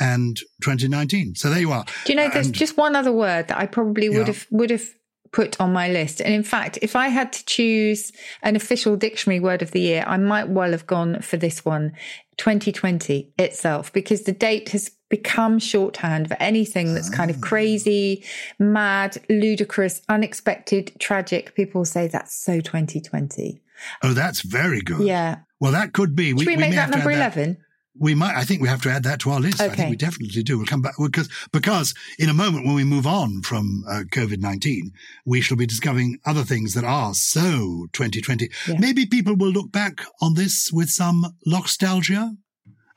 [0.00, 1.34] and 2019.
[1.34, 1.84] So there you are.
[2.04, 4.34] Do you know there's And- just one other word that I probably would Yeah.
[4.34, 4.84] have would have
[5.32, 6.20] put on my list.
[6.20, 10.04] And in fact, if I had to choose an official dictionary word of the year,
[10.06, 11.92] I might well have gone for this one,
[12.36, 17.46] 2020 itself, because the date has become shorthand for anything that's kind of Ah.
[17.46, 18.24] crazy,
[18.58, 21.54] mad, ludicrous, unexpected, tragic.
[21.54, 23.62] People say that's so 2020.
[24.02, 25.06] Oh, that's very good.
[25.06, 25.36] Yeah.
[25.60, 26.28] Well, that could be.
[26.30, 27.56] Should we, may make that number add 11?
[27.98, 28.34] We might.
[28.36, 29.60] I think we have to add that to our list.
[29.60, 30.56] I think we definitely do.
[30.56, 34.38] We'll come back because because in a moment when we move on from uh, COVID
[34.38, 34.92] nineteen,
[35.26, 38.48] we shall be discovering other things that are so 2020.
[38.66, 38.76] Yeah.
[38.78, 42.32] Maybe people will look back on this with some nostalgia.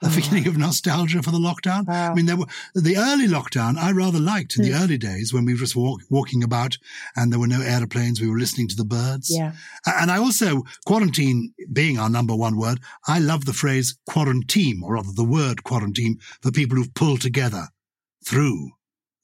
[0.02, 1.86] A feeling of nostalgia for the lockdown.
[1.88, 1.92] Oh.
[1.92, 2.12] Wow.
[2.12, 3.78] I mean, there were the early lockdown.
[3.78, 4.84] I rather liked in the Hmm.
[4.84, 6.78] early days when we were just walk, walking about
[7.16, 8.20] and there were no aeroplanes.
[8.20, 9.30] We were listening to the birds.
[9.30, 9.54] Yeah.
[9.86, 14.96] And I also, quarantine being our number one word, I love the phrase quarantine, or
[14.96, 17.70] rather the word quarantine, for people who've pulled together
[18.26, 18.72] through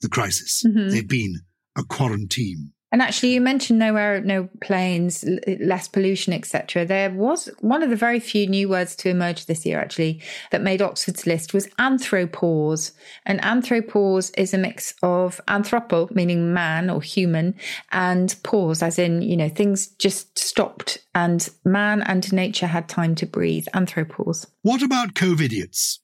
[0.02, 0.64] the crisis.
[0.66, 0.92] Mhm.
[0.92, 1.42] They've been
[1.76, 2.72] a quarantine.
[2.92, 5.24] And actually, you mentioned no air, no planes,
[5.60, 6.86] less pollution, etc.
[6.86, 10.62] There was one of the very few new words to emerge this year, actually, that
[10.62, 12.92] made Oxford's list was anthropause.
[13.26, 17.56] And anthropause is a mix of anthropo, meaning man or human,
[17.92, 23.16] and pause, as in you know things just stopped, and man and nature had time
[23.16, 23.68] to breathe.
[23.74, 24.48] Anthropause.
[24.64, 26.00] What about COVIDiots?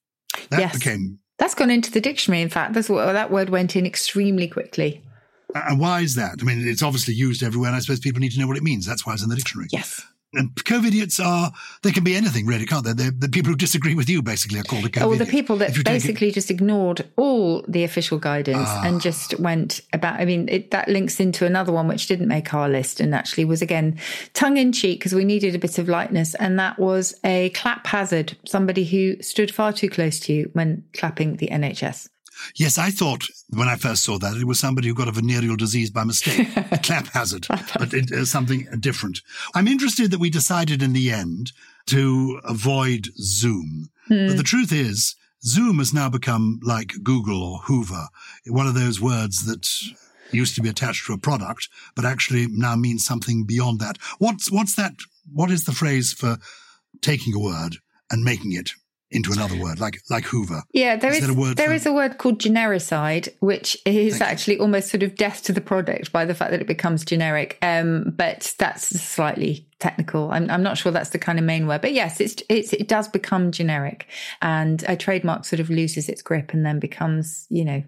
[0.50, 0.74] That Yes.
[0.78, 2.42] became, That's gone into the dictionary.
[2.42, 5.04] In fact, that's what that word went in extremely quickly.
[5.56, 6.38] And why is that?
[6.42, 8.64] I mean, it's obviously used everywhere, and I suppose people need to know what it
[8.64, 8.86] means.
[8.86, 9.68] That's why it's in the dictionary.
[9.72, 10.02] Yes.
[10.34, 12.92] And COVIDiots are, they can be anything really, can't they?
[12.92, 15.02] They're the people who disagree with you, basically, are called a COVID.
[15.04, 18.84] Oh, well, the people that take it- basically just ignored all the official guidance Ah.
[18.86, 20.20] and just went about.
[20.20, 23.46] I mean, it, that links into another one which didn't make our list and actually
[23.46, 23.98] was again
[24.34, 27.88] tongue in cheek because we needed a bit of lightness, and that was a clap
[27.88, 28.36] hazard.
[28.46, 32.10] Somebody who stood far too close to you when clapping the NHS.
[32.56, 35.56] Yes, I thought when I first saw that it was somebody who got a venereal
[35.56, 39.22] disease by mistake, a clap hazard, but it is something different.
[39.56, 41.52] I'm interested that we decided in the end
[41.88, 43.90] to avoid Zoom.
[44.08, 44.36] But hmm.
[44.36, 48.08] the truth is, Zoom has now become like Google or Hoover,
[48.48, 49.68] one of those words that
[50.32, 53.98] used to be attached to a product, but actually now means something beyond that.
[54.20, 54.94] What's, what's that?
[55.32, 56.38] What is the phrase for
[57.02, 57.78] taking a word
[58.12, 58.72] and making it
[59.12, 60.64] into another word, like, like Hoover?
[60.74, 64.18] Yeah, there Is is, a word there for- is a word called genericide, which is
[64.18, 64.32] Thank you.
[64.32, 67.58] actually almost sort of death to the product by the fact that it becomes generic.
[67.62, 70.32] Um, but that's slightly technical.
[70.32, 72.88] I'm, I'm not sure that's the kind of main word, but yes, it's, it's it
[72.88, 74.08] does become generic,
[74.42, 77.84] and a trademark sort of loses its grip and then becomes, you know,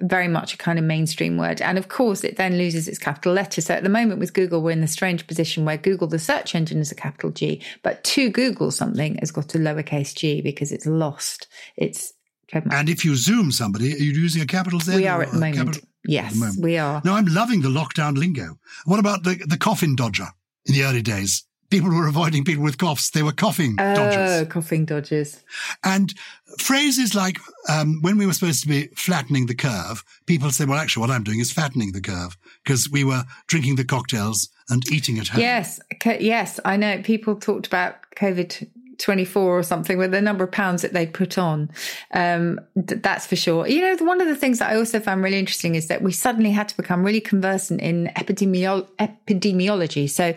[0.00, 1.60] very much a kind of mainstream word.
[1.62, 3.60] And of course, it then loses its capital letter.
[3.60, 6.54] So at the moment with Google, we're in the strange position where Google, the search
[6.54, 10.72] engine, is a capital G, but to Google something has got a lowercase g because
[10.72, 12.12] it's lost its
[12.48, 12.78] trademark.
[12.78, 14.94] And if you zoom somebody, are you using a capital Z?
[14.96, 15.56] We are at the moment.
[15.56, 17.02] capital- Yes, the we are.
[17.04, 18.58] No, I'm loving the lockdown lingo.
[18.86, 20.28] What about the, the coffin dodger
[20.70, 21.44] in the early days?
[21.70, 23.10] People were avoiding people with coughs.
[23.10, 24.48] They were coughing Oh, dodgers.
[24.48, 25.38] coughing dodgers.
[25.84, 26.12] And
[26.58, 30.78] phrases like, um, when we were supposed to be flattening the curve, people say, well,
[30.80, 34.82] actually, what I'm doing is fattening the curve because we were drinking the cocktails and
[34.90, 35.40] eating at home.
[35.40, 35.78] Yes,
[36.18, 37.00] yes, I know.
[37.02, 38.68] People talked about COVID
[39.00, 41.70] 24 or something with the number of pounds that they'd put on.
[42.12, 43.66] Um, th- that's for sure.
[43.66, 46.12] You know, one of the things that I also found really interesting is that we
[46.12, 50.08] suddenly had to become really conversant in epidemiolo- epidemiology.
[50.08, 50.34] So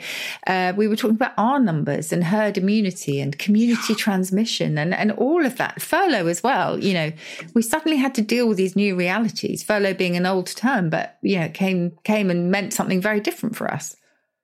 [0.48, 5.12] uh, we were talking about R numbers and herd immunity and community transmission and, and
[5.12, 5.82] all of that.
[5.82, 6.80] Furlough as well.
[6.80, 7.12] You know,
[7.54, 9.64] we suddenly had to deal with these new realities.
[9.64, 13.56] Furlough being an old term, but, you know, came, came and meant something very different
[13.56, 13.96] for us.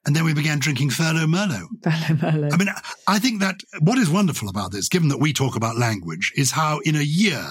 [0.09, 1.67] And then we began drinking Furlough Merlot.
[1.83, 2.51] Furlough, Merlot.
[2.51, 2.69] I mean,
[3.07, 6.49] I think that what is wonderful about this, given that we talk about language, is
[6.49, 7.45] how in a year,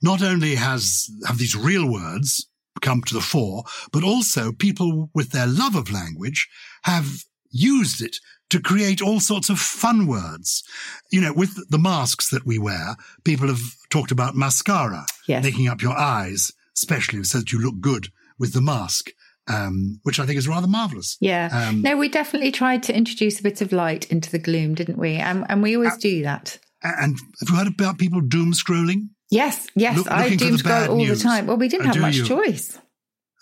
[0.00, 2.48] not only has have these real words
[2.80, 6.48] come to the fore, but also people with their love of language
[6.84, 8.16] have used it
[8.48, 10.64] to create all sorts of fun words.
[11.10, 15.44] You know, with the masks that we wear, people have talked about mascara, Yes.
[15.44, 19.10] making up your eyes, especially so that you look good with the mask.
[19.48, 21.16] Um, which I think is rather marvelous.
[21.20, 21.48] Yeah.
[21.52, 24.98] Um, no, we definitely tried to introduce a bit of light into the gloom, didn't
[24.98, 25.14] we?
[25.16, 26.58] And, and we Uh, always do that.
[26.82, 29.08] And have you heard about people doom scrolling?
[29.30, 29.96] Yes, yes.
[29.96, 31.18] Look- I doom scroll all news.
[31.18, 31.46] the time.
[31.48, 32.24] Well, we didn't Oh, have much you?
[32.24, 32.78] choice.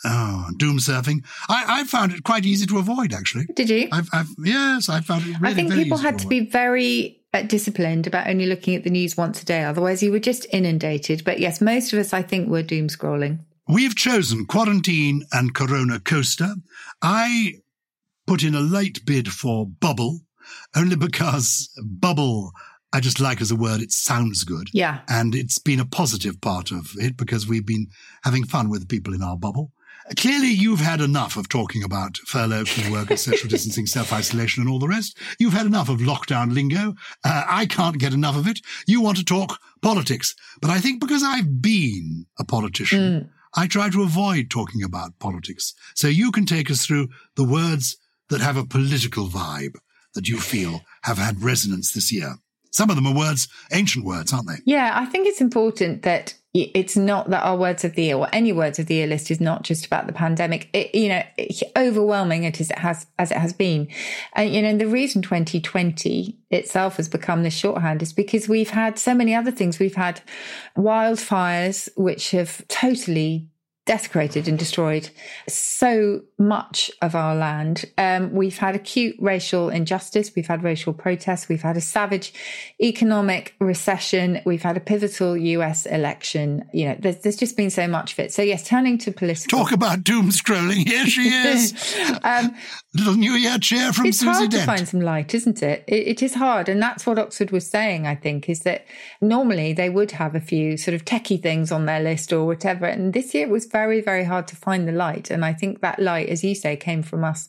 [0.05, 1.25] Oh, doom surfing.
[1.51, 3.45] I, I found it quite easy to avoid, actually.
[3.55, 3.89] Did you?
[3.93, 6.31] I've, I've yes, I found it really I think people had to avoid.
[6.31, 9.65] be very uh, disciplined about only looking at the news once a day.
[9.65, 11.25] Otherwise, you were just inundated.
[11.25, 13.41] But yes, most of us, I think, were doom scrolling.
[13.71, 16.55] We've chosen Quarantine and Corona Coaster.
[17.01, 17.55] I
[18.27, 20.21] put in a late bid for Bubble,
[20.75, 22.53] only because Bubble
[22.93, 24.69] I just like as a word, it sounds good.
[24.73, 25.01] Yeah.
[25.09, 27.87] And it's been a positive part of it because we've been
[28.25, 29.71] having fun with people in our bubble.
[30.17, 34.81] Clearly, you've had enough of talking about furlough, key workers, social distancing, self-isolation and all
[34.81, 35.17] the rest.
[35.39, 36.95] You've had enough of lockdown lingo.
[37.25, 38.61] Uh, I can't get enough of it.
[38.89, 40.35] You want to talk politics.
[40.61, 43.29] But I think because I've been a politician, mm.
[43.55, 45.75] I try to avoid talking about politics.
[45.95, 47.97] So you can take us through the words
[48.29, 49.75] that have a political vibe
[50.15, 52.37] that you feel have had resonance this year.
[52.71, 54.59] Some of them are words, ancient words, aren't they?
[54.65, 58.29] Yeah, I think it's important that it's not that our words of the year or
[58.33, 60.69] any words of the year list is not just about the pandemic.
[60.73, 61.23] It, you know,
[61.77, 63.87] overwhelming it as it has as it has been,
[64.33, 68.99] and you know, the reason 2020 itself has become the shorthand is because we've had
[68.99, 69.79] so many other things.
[69.79, 70.23] We've had
[70.77, 73.49] wildfires which have totally
[73.87, 75.09] desecrated and destroyed
[75.49, 77.87] so much of our land.
[77.97, 80.33] Um, we've had acute racial injustice.
[80.37, 81.49] We've had racial protests.
[81.49, 82.33] We've had a savage
[82.81, 84.43] economic recession.
[84.45, 86.69] We've had a pivotal US election.
[86.73, 88.33] You know, there's, there's just been so much of it.
[88.33, 89.59] So yes, turning to political.
[89.59, 90.87] Talk about doom scrolling.
[90.87, 91.97] Here she is.
[92.23, 92.55] um,
[92.95, 94.63] Little New Year chair from it's Susie hard Dent.
[94.63, 95.85] to find some light, isn't it?
[95.87, 96.09] it?
[96.09, 96.69] It is hard.
[96.69, 98.85] And that's what Oxford was saying, I think, is that
[99.21, 102.87] normally they would have a few sort of techie things on their list or whatever.
[102.87, 105.31] And this year it was very, very hard to find the light.
[105.31, 107.49] And I think that light, as you say, came from us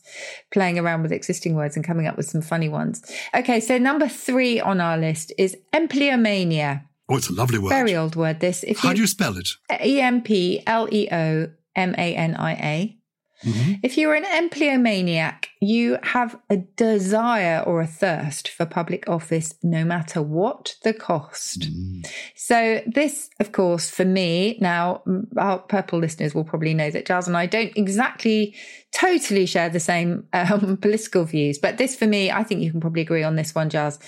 [0.52, 3.02] playing around with existing words and coming up with some funny ones.
[3.34, 6.84] Okay, so number three on our list is empleomania.
[7.08, 7.70] Oh, it's a lovely word.
[7.70, 8.62] Very old word, this.
[8.62, 9.48] If How you, do you spell it?
[9.84, 12.98] E M P L E O M A N I A.
[13.44, 13.74] Mm-hmm.
[13.82, 19.84] If you're an empleomaniac, you have a desire or a thirst for public office no
[19.84, 21.60] matter what the cost.
[21.60, 22.06] Mm.
[22.34, 25.02] So, this, of course, for me, now
[25.36, 28.54] our purple listeners will probably know that Gyles and I don't exactly
[28.92, 32.80] totally share the same um, political views, but this for me, I think you can
[32.80, 33.98] probably agree on this one, Gyles.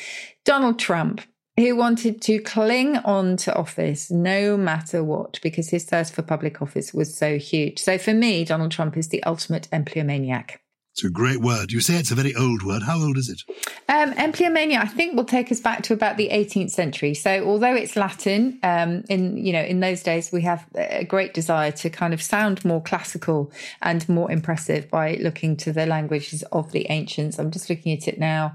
[0.45, 1.23] Donald Trump
[1.57, 6.61] who wanted to cling on to office no matter what because his thirst for public
[6.61, 7.79] office was so huge.
[7.79, 10.57] So for me, Donald Trump is the ultimate empleomaniac.
[10.95, 11.73] It's a great word.
[11.73, 12.85] You say it's a very old word.
[12.85, 13.43] How old is it?
[13.89, 17.15] Um, empleomania, I think, will take us back to about the 18th century.
[17.15, 21.35] So, although it's Latin, um, in you know, in those days, we have a great
[21.35, 23.51] desire to kind of sound more classical
[23.83, 27.41] and more impressive by looking to the languages of the ancients.
[27.41, 28.55] I'm just looking at it now.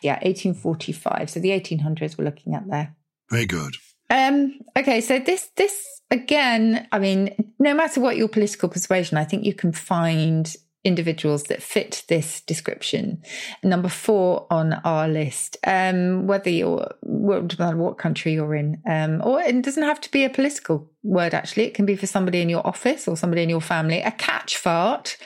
[0.00, 1.28] Yeah, 1845.
[1.28, 2.94] So the 1800s we're looking at there.
[3.30, 3.74] Very good.
[4.10, 9.24] Um, okay, so this this again, I mean, no matter what your political persuasion, I
[9.24, 13.22] think you can find individuals that fit this description.
[13.62, 19.20] Number four on our list, um, whether you're, no matter what country you're in, um,
[19.24, 21.64] or it doesn't have to be a political word, actually.
[21.64, 24.00] It can be for somebody in your office or somebody in your family.
[24.00, 25.16] A catch fart.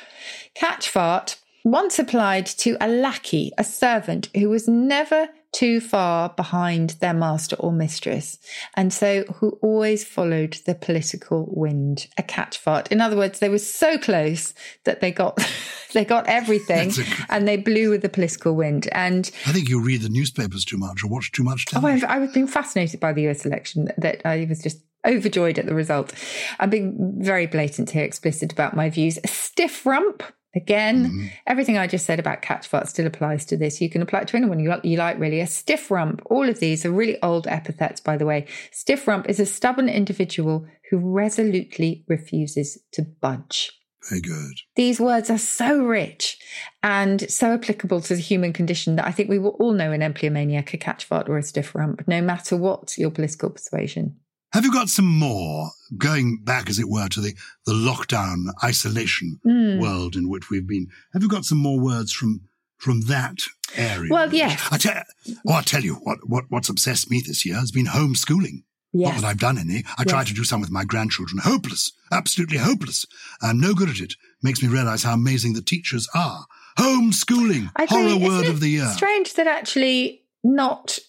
[0.55, 6.91] Catch fart once applied to a lackey, a servant who was never too far behind
[7.01, 8.39] their master or mistress,
[8.75, 12.91] and so who always followed the political wind, a catch fart.
[12.91, 14.53] In other words, they were so close
[14.85, 15.39] that they got
[15.93, 18.89] they got everything a, and they blew with the political wind.
[18.93, 22.09] And I think you read the newspapers too much or watch too much oh, television.
[22.09, 25.67] Oh, I've, I've been fascinated by the US election that I was just overjoyed at
[25.67, 26.13] the result.
[26.59, 29.19] I'm being very blatant here, explicit about my views.
[29.23, 30.23] A stiff rump
[30.55, 31.27] Again, mm-hmm.
[31.47, 33.81] everything I just said about catch fart still applies to this.
[33.81, 35.41] You can apply it to anyone you, you like, really.
[35.41, 38.47] A stiff rump, all of these are really old epithets, by the way.
[38.71, 43.73] Stiff rump is a stubborn individual who resolutely refuses to budge.
[44.09, 44.55] Very good.
[44.77, 46.39] These words are so rich
[46.83, 50.03] and so applicable to the human condition that I think we will all know an
[50.03, 54.17] empleomaniac, a catch fart, or a stiff rump, no matter what your political persuasion.
[54.55, 57.35] Have you got some more going back, as it were, to the,
[57.67, 59.81] the lockdown isolation mm.
[59.81, 60.87] world in which we've been?
[61.13, 62.43] Have you got some more words from
[62.77, 63.39] from that
[63.75, 64.13] area?
[64.13, 64.65] Well, yes.
[64.71, 65.03] I tell,
[65.49, 68.63] oh, I'll tell you what, what what's obsessed me this year has been homeschooling.
[68.93, 69.15] Yes.
[69.15, 69.83] Not that I've done any.
[69.99, 70.09] I yes.
[70.09, 71.41] tried to do some with my grandchildren.
[71.43, 71.91] Hopeless.
[72.13, 73.07] Absolutely hopeless.
[73.43, 74.15] I'm no good at it.
[74.41, 76.47] Makes me realize how amazing the teachers are.
[76.79, 77.73] Homeschooling.
[77.75, 78.87] I horror word of the year.
[78.87, 81.01] Strange that actually not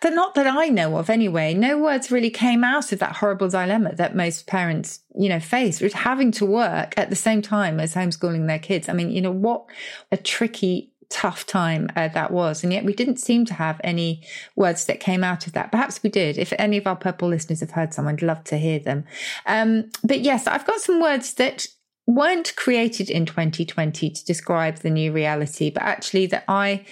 [0.00, 3.48] that not that I know of anyway, no words really came out of that horrible
[3.48, 7.80] dilemma that most parents, you know, face with having to work at the same time
[7.80, 8.88] as homeschooling their kids.
[8.88, 9.66] I mean, you know, what
[10.12, 12.62] a tricky, tough time uh, that was.
[12.62, 14.22] And yet we didn't seem to have any
[14.54, 15.72] words that came out of that.
[15.72, 16.38] Perhaps we did.
[16.38, 19.04] If any of our purple listeners have heard some, I'd love to hear them.
[19.46, 21.66] Um, but yes, I've got some words that
[22.06, 26.84] weren't created in 2020 to describe the new reality, but actually that I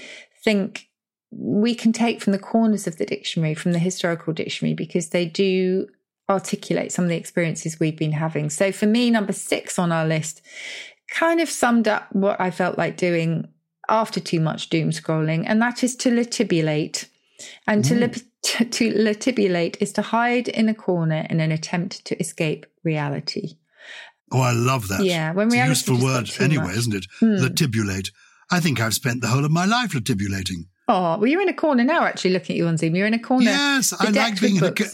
[0.42, 0.89] think
[1.30, 5.26] we can take from the corners of the dictionary, from the historical dictionary, because they
[5.26, 5.88] do
[6.28, 8.50] articulate some of the experiences we've been having.
[8.50, 10.42] So for me, number six on our list
[11.10, 13.48] kind of summed up what I felt like doing
[13.88, 17.06] after too much doom scrolling, and that is to litibulate.
[17.66, 22.04] And to, lip, to, to latibulate is to hide in a corner in an attempt
[22.06, 23.56] to escape reality.
[24.32, 25.04] Oh, I love that.
[25.04, 26.76] Yeah, when it's a useful word anyway, much.
[26.76, 27.06] isn't it?
[27.18, 27.36] Hmm.
[27.36, 28.10] Latibulate.
[28.50, 30.66] I think I've spent the whole of my life latibulating.
[30.90, 32.96] Oh, well, you're in a corner now, actually, looking at you on Zoom.
[32.96, 33.44] You're in a corner.
[33.44, 34.72] Yes, I like being in a.
[34.72, 34.84] Co-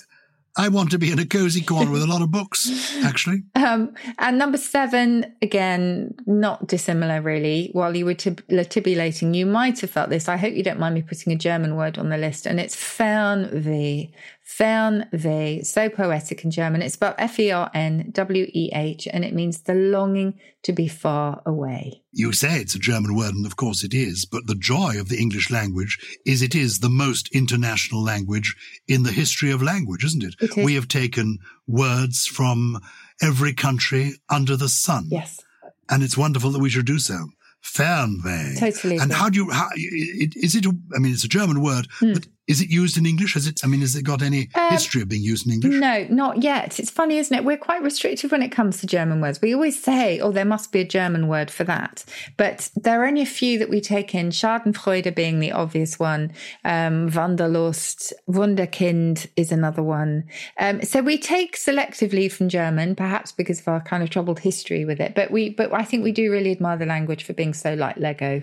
[0.58, 2.94] I want to be in a cozy corner with a lot of books.
[3.04, 7.70] Actually, Um, and number seven, again, not dissimilar really.
[7.72, 10.28] While you were tib- latibulating, you might have felt this.
[10.28, 12.46] I hope you don't mind me putting a German word on the list.
[12.46, 14.10] And it's Fernweh.
[14.46, 15.64] Fernweh.
[15.66, 16.82] So poetic in German.
[16.82, 20.72] It's about F E R N W E H, and it means the longing to
[20.72, 22.02] be far away.
[22.12, 24.24] you say it's a German word, and of course it is.
[24.24, 28.54] But the joy of the English language is it is the most international language
[28.88, 30.34] in the history of language, isn't it?
[30.40, 30.64] It is.
[30.64, 32.80] We have taken words from
[33.22, 35.06] every country under the sun.
[35.10, 35.40] Yes.
[35.88, 37.28] and it's wonderful that we should do so.
[37.62, 38.58] Fernweh.
[38.58, 39.16] Totally And agree.
[39.16, 39.50] how do you?
[39.50, 40.66] How, it, is it?
[40.66, 42.12] a- I mean, it's a German word, hmm.
[42.14, 43.34] but is it used in English?
[43.34, 43.60] Has it?
[43.64, 44.48] I mean, has it got any.
[44.54, 45.74] Um, history of being used in English?
[45.74, 46.78] No, not yet.
[46.78, 47.44] It's funny, isn't it?
[47.44, 49.42] We're quite restrictive when it comes to German words.
[49.42, 52.04] We always say, oh, there must be a German word for that.
[52.36, 56.32] But there are only a few that we take in, Schadenfreude being the obvious one.
[56.64, 60.24] Um, Wanderlust, Wunderkind is another one.
[60.58, 64.84] Um, so we take selectively from German, perhaps because of our kind of troubled history
[64.84, 65.14] with it.
[65.16, 67.96] But we, but I think we do really admire the language for being so like
[67.96, 68.42] Lego.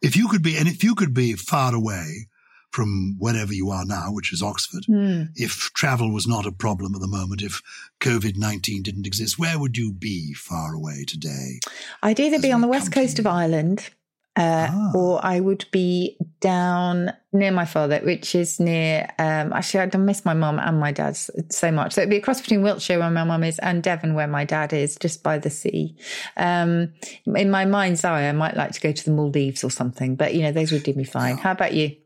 [0.00, 2.28] If you could be, and if you could be far away
[2.70, 5.24] from wherever you are now, which is Oxford, Hmm.
[5.34, 7.60] if travel was not a problem at the moment, if
[8.00, 11.60] COVID nineteen didn't exist, where would you be far away today?
[12.02, 13.90] I'd either be on the west coast of Ireland,
[14.36, 14.92] uh, Ah.
[14.94, 19.08] or I would be down near my father, which is near.
[19.18, 21.92] Um, actually, I miss my mum and my dad so much.
[21.94, 24.44] So it'd be a cross between Wiltshire, where my mum is, and Devon, where my
[24.44, 25.96] dad is, just by the sea.
[26.36, 26.92] Um,
[27.26, 30.34] in my mind's eye, I might like to go to the Maldives or something, but
[30.34, 31.36] you know, those would do me fine.
[31.36, 31.96] How about you?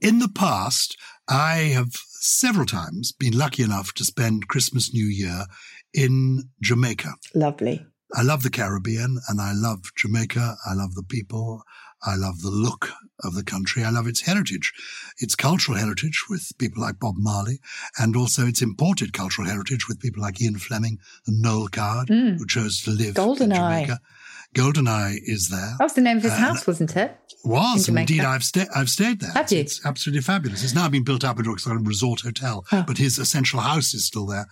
[0.00, 0.96] In the past,
[1.28, 5.44] I have several times been lucky enough to spend Christmas, New Year
[5.92, 7.14] in Jamaica.
[7.34, 7.84] Lovely.
[8.14, 10.56] I love the Caribbean and I love Jamaica.
[10.64, 11.62] I love the people.
[12.04, 12.90] I love the look
[13.24, 13.82] of the country.
[13.82, 14.72] I love its heritage,
[15.18, 17.58] its cultural heritage with people like Bob Marley
[17.98, 22.34] and also its imported cultural heritage with people like Ian Fleming and Noel Coward, hmm.
[22.36, 23.56] who chose to live in Goldeneye.
[23.56, 24.00] Jamaica.
[24.56, 25.74] Goldeneye is there.
[25.78, 27.16] That was the name of his Uh, house, wasn't it?
[27.44, 28.68] Was in indeed I've stayed.
[28.74, 29.30] I've stayed there.
[29.32, 29.60] Have it's, you?
[29.60, 30.64] it's absolutely fabulous.
[30.64, 32.82] It's now been built up into a sort of resort hotel, Oh.
[32.86, 34.46] but his essential house is still there.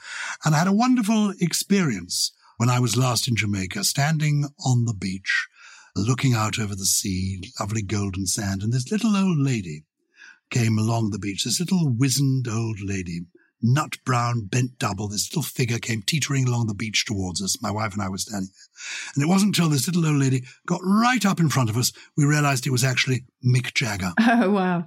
[0.44, 4.94] And I had a wonderful experience when I was last in Jamaica, standing on the
[4.94, 5.48] beach,
[5.96, 9.84] looking out over the sea, lovely golden sand, and this little old lady
[10.50, 11.44] came along the beach.
[11.44, 13.22] This little wizened old lady,
[13.64, 15.08] nut brown, bent double.
[15.08, 17.60] This little figure came teetering along the beach towards us.
[17.62, 19.12] My wife and I were standing there.
[19.14, 21.92] And it wasn't until this little old lady got right up in front of us,
[22.16, 24.12] we realized it was actually Mick Jagger.
[24.36, 24.84] Oh wow!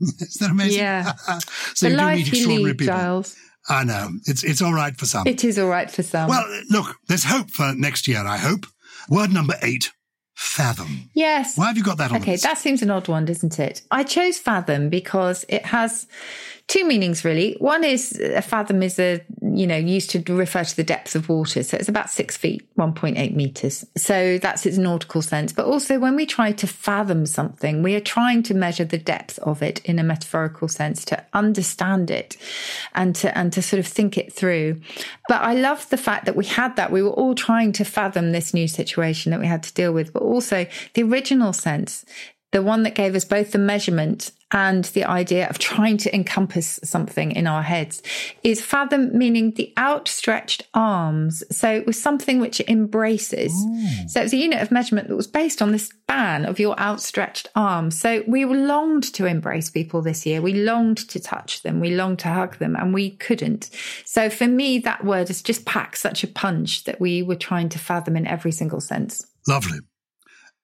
[0.00, 0.80] Is that amazing?
[0.80, 1.12] Yeah.
[1.74, 2.94] so the you do meet extraordinary lead, people.
[2.94, 3.36] Gyles.
[3.68, 4.10] I know.
[4.26, 5.26] It's, it's all right for some.
[5.26, 6.28] It is all right for some.
[6.28, 8.66] well, look, there's hope for next year, I hope.
[9.08, 9.92] Word number eight,
[10.34, 11.10] fathom.
[11.14, 11.56] yes.
[11.56, 13.82] Why have you got that on Okay, that seems an odd one, doesn't it?
[13.90, 16.06] I chose fathom because it has
[16.70, 17.56] two meanings really.
[17.58, 21.28] One is a fathom is a, you know, used to refer to the depth of
[21.28, 21.64] water.
[21.64, 23.84] So it's about six feet, 1.8 meters.
[23.96, 25.52] So that's its nautical sense.
[25.52, 29.40] But also when we try to fathom something, we are trying to measure the depth
[29.40, 32.36] of it in a metaphorical sense to understand it
[32.94, 34.80] and to, and to sort of think it through.
[35.28, 36.92] But I love the fact that we had that.
[36.92, 40.12] We were all trying to fathom this new situation that we had to deal with,
[40.12, 42.04] but also the original sense
[42.52, 46.80] the one that gave us both the measurement and the idea of trying to encompass
[46.82, 48.02] something in our heads
[48.42, 51.44] is fathom meaning the outstretched arms.
[51.56, 53.52] So it was something which embraces.
[53.52, 54.10] Mm.
[54.10, 57.48] So it's a unit of measurement that was based on the span of your outstretched
[57.54, 57.96] arms.
[57.98, 60.42] So we longed to embrace people this year.
[60.42, 61.78] We longed to touch them.
[61.78, 63.70] We longed to hug them and we couldn't.
[64.04, 67.68] So for me that word has just packed such a punch that we were trying
[67.68, 69.24] to fathom in every single sense.
[69.46, 69.78] Lovely.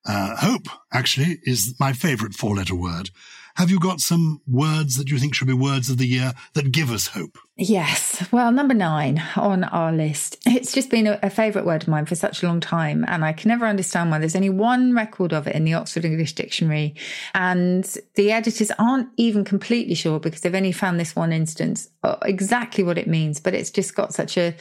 [0.06, 3.10] Uh, hope, actually, is my favorite four letter word.
[3.56, 6.72] Have you got some words that you think should be words of the year that
[6.72, 7.38] give us hope?
[7.56, 8.22] Yes.
[8.30, 10.36] Well, number nine on our list.
[10.44, 13.02] It's just been a, a favourite word of mine for such a long time.
[13.08, 16.04] And I can never understand why there's only one record of it in the Oxford
[16.04, 16.96] English Dictionary.
[17.34, 17.82] And
[18.14, 22.84] the editors aren't even completely sure because they've only found this one instance uh, exactly
[22.84, 23.40] what it means.
[23.40, 24.54] But it's just got such a,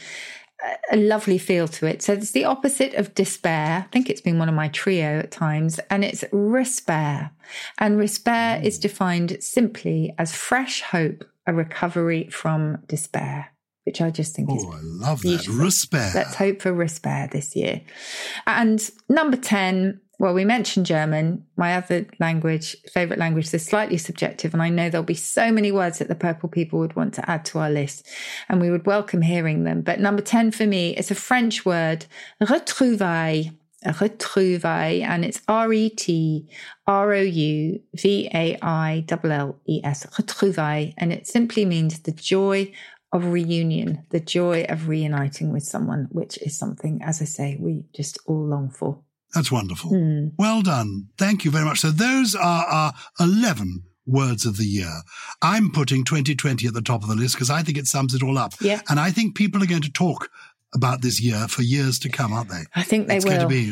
[0.90, 2.02] a lovely feel to it.
[2.02, 3.86] So it's the opposite of despair.
[3.86, 7.30] I think it's been one of my trio at times, and it's respair.
[7.78, 8.64] And respair mm.
[8.64, 13.52] is defined simply as fresh hope, a recovery from despair,
[13.84, 15.28] which I just think is Oh, I love that.
[15.28, 15.54] Beautiful.
[15.54, 16.14] Respair.
[16.14, 17.82] Let's hope for Respair this year.
[18.46, 21.44] And number 10, well, we mentioned German.
[21.56, 24.54] My other language, favorite language, is slightly subjective.
[24.54, 27.30] And I know there'll be so many words that the purple people would want to
[27.30, 28.06] add to our list
[28.48, 29.82] and we would welcome hearing them.
[29.82, 32.06] But number 10 for me is a French word,
[32.42, 33.54] retrouvailles.
[33.84, 36.48] Retrouvailles, and it's R E T
[36.88, 42.00] R O U V A I L L E S, retrouvailles, and it simply means
[42.00, 42.72] the joy
[43.12, 47.84] of reunion, the joy of reuniting with someone, which is something, as I say, we
[47.94, 48.98] just all long for.
[49.36, 49.90] That's wonderful.
[49.90, 50.28] Hmm.
[50.38, 51.08] Well done.
[51.18, 51.80] Thank you very much.
[51.80, 55.02] So those are our 11 words of the year.
[55.42, 58.22] I'm putting 2020 at the top of the list because I think it sums it
[58.22, 58.54] all up.
[58.60, 58.80] Yeah.
[58.88, 60.30] And I think people are going to talk
[60.74, 62.62] about this year for years to come, aren't they?
[62.74, 63.32] I think they it's will.
[63.32, 63.70] going to be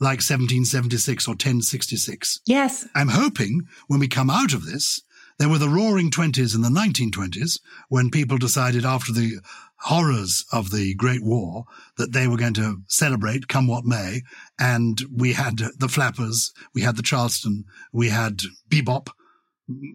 [0.00, 2.40] like 1776 or 1066.
[2.46, 2.86] yes.
[2.94, 5.00] I'm hoping when we come out of this,
[5.38, 9.40] there were the roaring 20s and the 1920s when people decided after the
[9.84, 11.64] horrors of the Great War
[11.98, 14.22] that they were going to celebrate come what may.
[14.58, 19.08] And we had the Flappers, we had the Charleston, we had Bebop.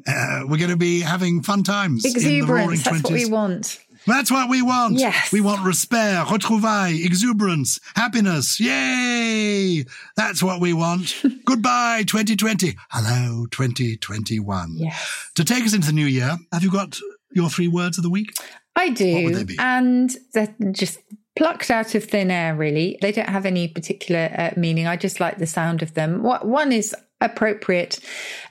[0.07, 2.83] Uh, we're going to be having fun times in the roaring Exuberance.
[2.83, 3.03] That's 20s.
[3.03, 3.79] what we want.
[4.07, 4.97] That's what we want.
[4.97, 5.31] Yes.
[5.31, 8.59] We want respect, retrouvailles, exuberance, happiness.
[8.59, 9.85] Yay!
[10.15, 11.15] That's what we want.
[11.45, 12.75] Goodbye, 2020.
[12.89, 14.75] Hello, 2021.
[14.77, 15.29] Yes.
[15.35, 16.97] To take us into the new year, have you got
[17.33, 18.33] your three words of the week?
[18.75, 19.25] I do.
[19.25, 19.57] would they be?
[19.59, 20.99] And they're just
[21.37, 22.97] plucked out of thin air, really.
[23.01, 24.87] They don't have any particular uh, meaning.
[24.87, 26.23] I just like the sound of them.
[26.23, 27.99] What, one is appropriate,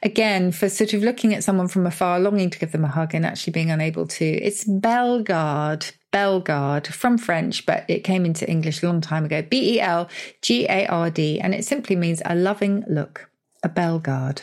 [0.02, 3.14] again, for sort of looking at someone from afar, longing to give them a hug
[3.14, 4.24] and actually being unable to.
[4.24, 5.92] It's Belgard.
[6.10, 9.42] Belgard from French, but it came into English a long time ago.
[9.42, 10.08] B E L
[10.40, 11.38] G A R D.
[11.38, 13.30] And it simply means a loving look,
[13.62, 14.42] a Belgard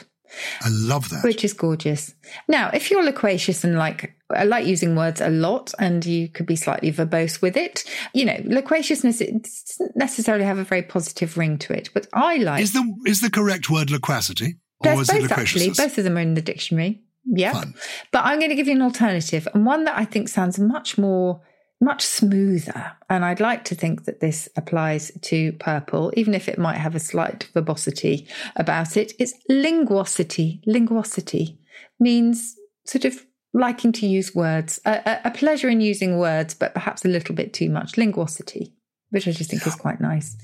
[0.62, 1.24] I love that.
[1.24, 2.14] which is gorgeous.
[2.48, 6.46] Now, if you're loquacious and like I like using words a lot, and you could
[6.46, 7.84] be slightly verbose with it,
[8.14, 11.90] you know, loquaciousness it doesn't necessarily have a very positive ring to it.
[11.94, 14.58] But I like is the is the correct word loquacity?
[14.80, 15.70] Or is it both actually.
[15.70, 17.02] Both of them are in the dictionary.
[17.28, 17.64] Yeah,
[18.12, 20.98] but I'm going to give you an alternative and one that I think sounds much
[20.98, 21.42] more.
[21.82, 22.94] Much smoother.
[23.10, 26.96] And I'd like to think that this applies to purple, even if it might have
[26.96, 29.14] a slight verbosity about it.
[29.20, 30.62] It's linguosity.
[30.66, 31.60] Linguosity
[32.00, 32.56] means
[32.86, 37.06] sort of liking to use words, a, a, a pleasure in using words, but perhaps
[37.06, 37.98] a little bit too much.
[37.98, 38.74] Linguosity,
[39.10, 40.38] which I just think is quite nice.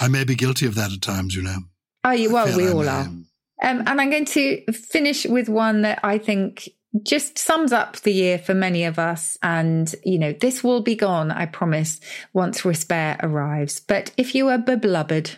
[0.00, 1.58] I may be guilty of that at times, you know.
[2.04, 3.02] Oh, you, well, we I all are.
[3.02, 3.26] Um,
[3.60, 6.68] and I'm going to finish with one that I think
[7.02, 9.36] just sums up the year for many of us.
[9.42, 12.00] And, you know, this will be gone, I promise,
[12.32, 13.80] once Respair arrives.
[13.80, 15.36] But if you are beblubbered,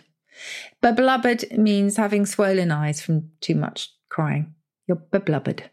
[0.81, 4.55] beblubbered means having swollen eyes from too much crying.
[4.87, 5.63] You're beblubbered.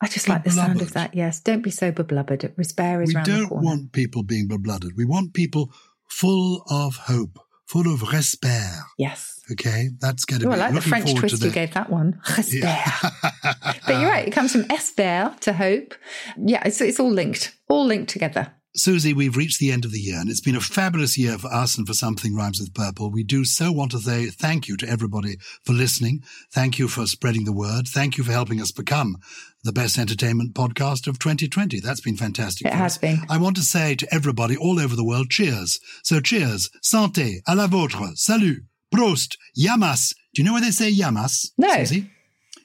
[0.00, 1.14] I just like the sound of that.
[1.14, 1.40] Yes.
[1.40, 2.54] Don't be so beblubbered.
[2.56, 4.96] Respair is We round the don't want people being blooded.
[4.96, 5.72] We want people
[6.08, 7.38] full of hope,
[7.72, 8.76] full of respect.
[8.98, 9.30] yes.
[9.50, 11.90] Okay, that's going to Oh, be I like the French twist to you gave that
[11.90, 12.20] one.
[12.26, 12.62] Respair.
[12.62, 13.74] Yeah.
[13.86, 14.26] But you're right.
[14.28, 15.94] It comes from esper to hope.
[16.38, 18.52] Yeah, it's, it's all linked, all linked together.
[18.74, 21.52] Susie, we've reached the end of the year, and it's been a fabulous year for
[21.52, 23.10] us and for Something Rhymes with Purple.
[23.10, 26.22] We do so want to say thank you to everybody for listening.
[26.52, 27.86] Thank you for spreading the word.
[27.88, 29.16] Thank you for helping us become
[29.64, 31.80] the best entertainment podcast of 2020.
[31.80, 32.66] That's been fantastic.
[32.66, 32.98] It has us.
[32.98, 33.20] been.
[33.28, 35.78] I want to say to everybody all over the world, cheers.
[36.02, 40.14] So cheers, santé, à la vôtre, salut, prost, yamas.
[40.34, 41.50] Do you know where they say yamas?
[41.58, 41.68] No.
[41.84, 42.10] Susie?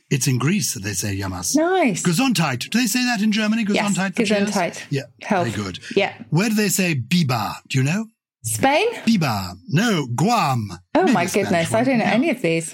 [0.10, 1.56] It's in Greece that they say yamas.
[1.56, 2.02] Nice.
[2.02, 2.70] Gesundheit.
[2.70, 3.66] Do they say that in Germany?
[3.70, 4.16] Yes, Gesundheit.
[4.16, 4.30] cheers?
[4.30, 4.86] Gesundheit.
[4.90, 5.04] Yeah.
[5.22, 5.50] Health.
[5.50, 5.80] Very good.
[5.96, 6.14] Yeah.
[6.30, 7.56] Where do they say biba?
[7.68, 8.06] Do you know?
[8.44, 8.88] Spain?
[9.06, 9.56] Biba.
[9.68, 10.70] No, Guam.
[10.96, 11.74] Oh Maybe my goodness.
[11.74, 12.12] I don't know Yeah.
[12.14, 12.74] any of these.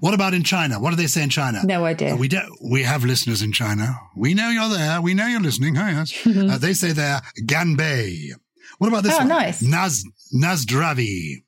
[0.00, 0.80] What about in China?
[0.80, 1.60] What do they say in China?
[1.64, 2.14] No idea.
[2.14, 3.98] Uh, we do, We have listeners in China.
[4.16, 5.00] We know you're there.
[5.00, 5.74] We know you're listening.
[5.76, 6.26] Hi, yes.
[6.26, 8.30] uh, they say there ganbei.
[8.78, 9.28] What about this Oh, one?
[9.28, 9.62] nice.
[9.62, 11.42] Naz Nazdravi.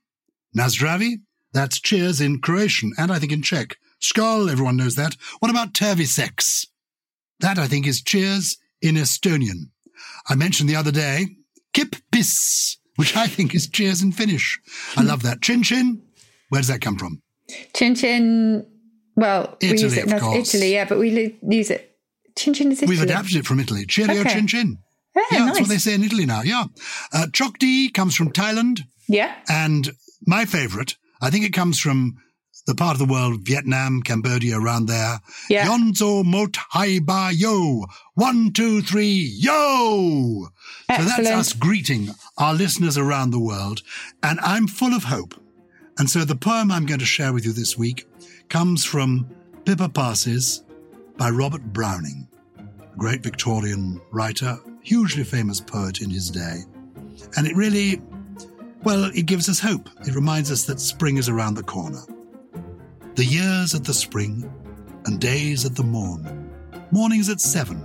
[0.56, 1.20] Nazdravi.
[1.52, 3.76] That's cheers in Croatian and I think in Czech.
[4.00, 4.50] Skol.
[4.50, 5.16] Everyone knows that.
[5.40, 6.66] What about terviseks?
[7.40, 9.70] That I think is cheers in Estonian.
[10.28, 11.26] I mentioned the other day
[11.72, 14.58] kip piss, which I think is cheers in Finnish.
[14.96, 15.40] I love that.
[15.42, 16.02] Chin chin.
[16.48, 17.22] Where does that come from?
[17.74, 18.66] Chin chin.
[19.16, 20.40] Well, we use Italy, it in.
[20.40, 21.96] Italy, yeah, but we use it.
[22.36, 22.96] Chin chin is Italy.
[22.96, 23.84] We've adapted it from Italy.
[23.86, 24.32] Cheerio Okay.
[24.32, 24.78] chin chin.
[25.16, 26.42] Oh, yeah, that's what they say in Italy now.
[26.42, 26.64] Yeah.
[27.12, 28.82] Uh, Chokdi comes from Thailand.
[29.08, 29.34] Yeah.
[29.48, 29.90] And
[30.26, 32.16] my favorite, I think it comes from
[32.66, 35.20] the part of the world, Vietnam, Cambodia, around there.
[35.48, 35.66] Yeah.
[35.66, 37.86] Yonzo Mot Hai Ba Yo.
[38.14, 40.46] One, two, three, yo.
[40.88, 41.16] Excellent.
[41.16, 43.82] So that's us greeting our listeners around the world.
[44.22, 45.34] And I'm full of hope.
[45.98, 48.08] And so the poem I'm going to share with you this week
[48.48, 49.28] comes from
[49.64, 50.64] Pippa Passes
[51.16, 52.26] by Robert Browning,
[52.58, 56.60] a great Victorian writer, hugely famous poet in his day.
[57.36, 58.00] And it really,
[58.82, 59.90] well, it gives us hope.
[60.06, 62.00] It reminds us that spring is around the corner.
[63.16, 64.50] the years at the spring,
[65.06, 66.50] and days at the morn,
[66.90, 67.78] mornings at seven,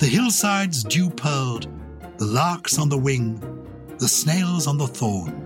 [0.00, 1.66] the hillsides dew pearled,
[2.18, 3.40] the larks on the wing,
[3.98, 5.45] the snails on the thorn.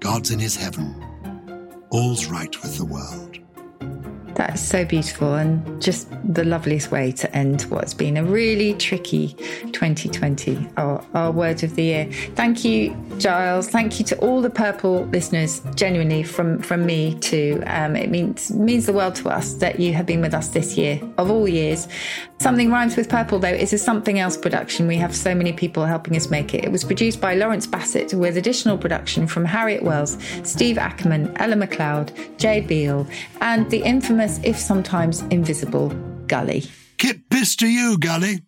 [0.00, 0.94] God's in his heaven,
[1.90, 3.38] all's right with the world.
[4.40, 9.34] That's so beautiful and just the loveliest way to end what's been a really tricky
[9.72, 12.08] 2020, our, our word of the year.
[12.36, 13.68] Thank you, Gyles.
[13.68, 17.62] Thank you to all the Purple listeners, genuinely from, from me too.
[17.66, 20.74] Um, it means, means the world to us that you have been with us this
[20.74, 21.86] year, of all years.
[22.40, 24.86] Something Rhymes with Purple, though, is a Something Else production.
[24.86, 26.64] We have so many people helping us make it.
[26.64, 31.56] It was produced by Lawrence Bassett with additional production from Harriet Wells, Steve Ackerman, Ella
[31.56, 33.06] McLeod, Jay Beale,
[33.42, 35.88] and the infamous, if sometimes invisible,
[36.26, 36.62] Gully.
[36.98, 38.42] Kippis to you, Gully.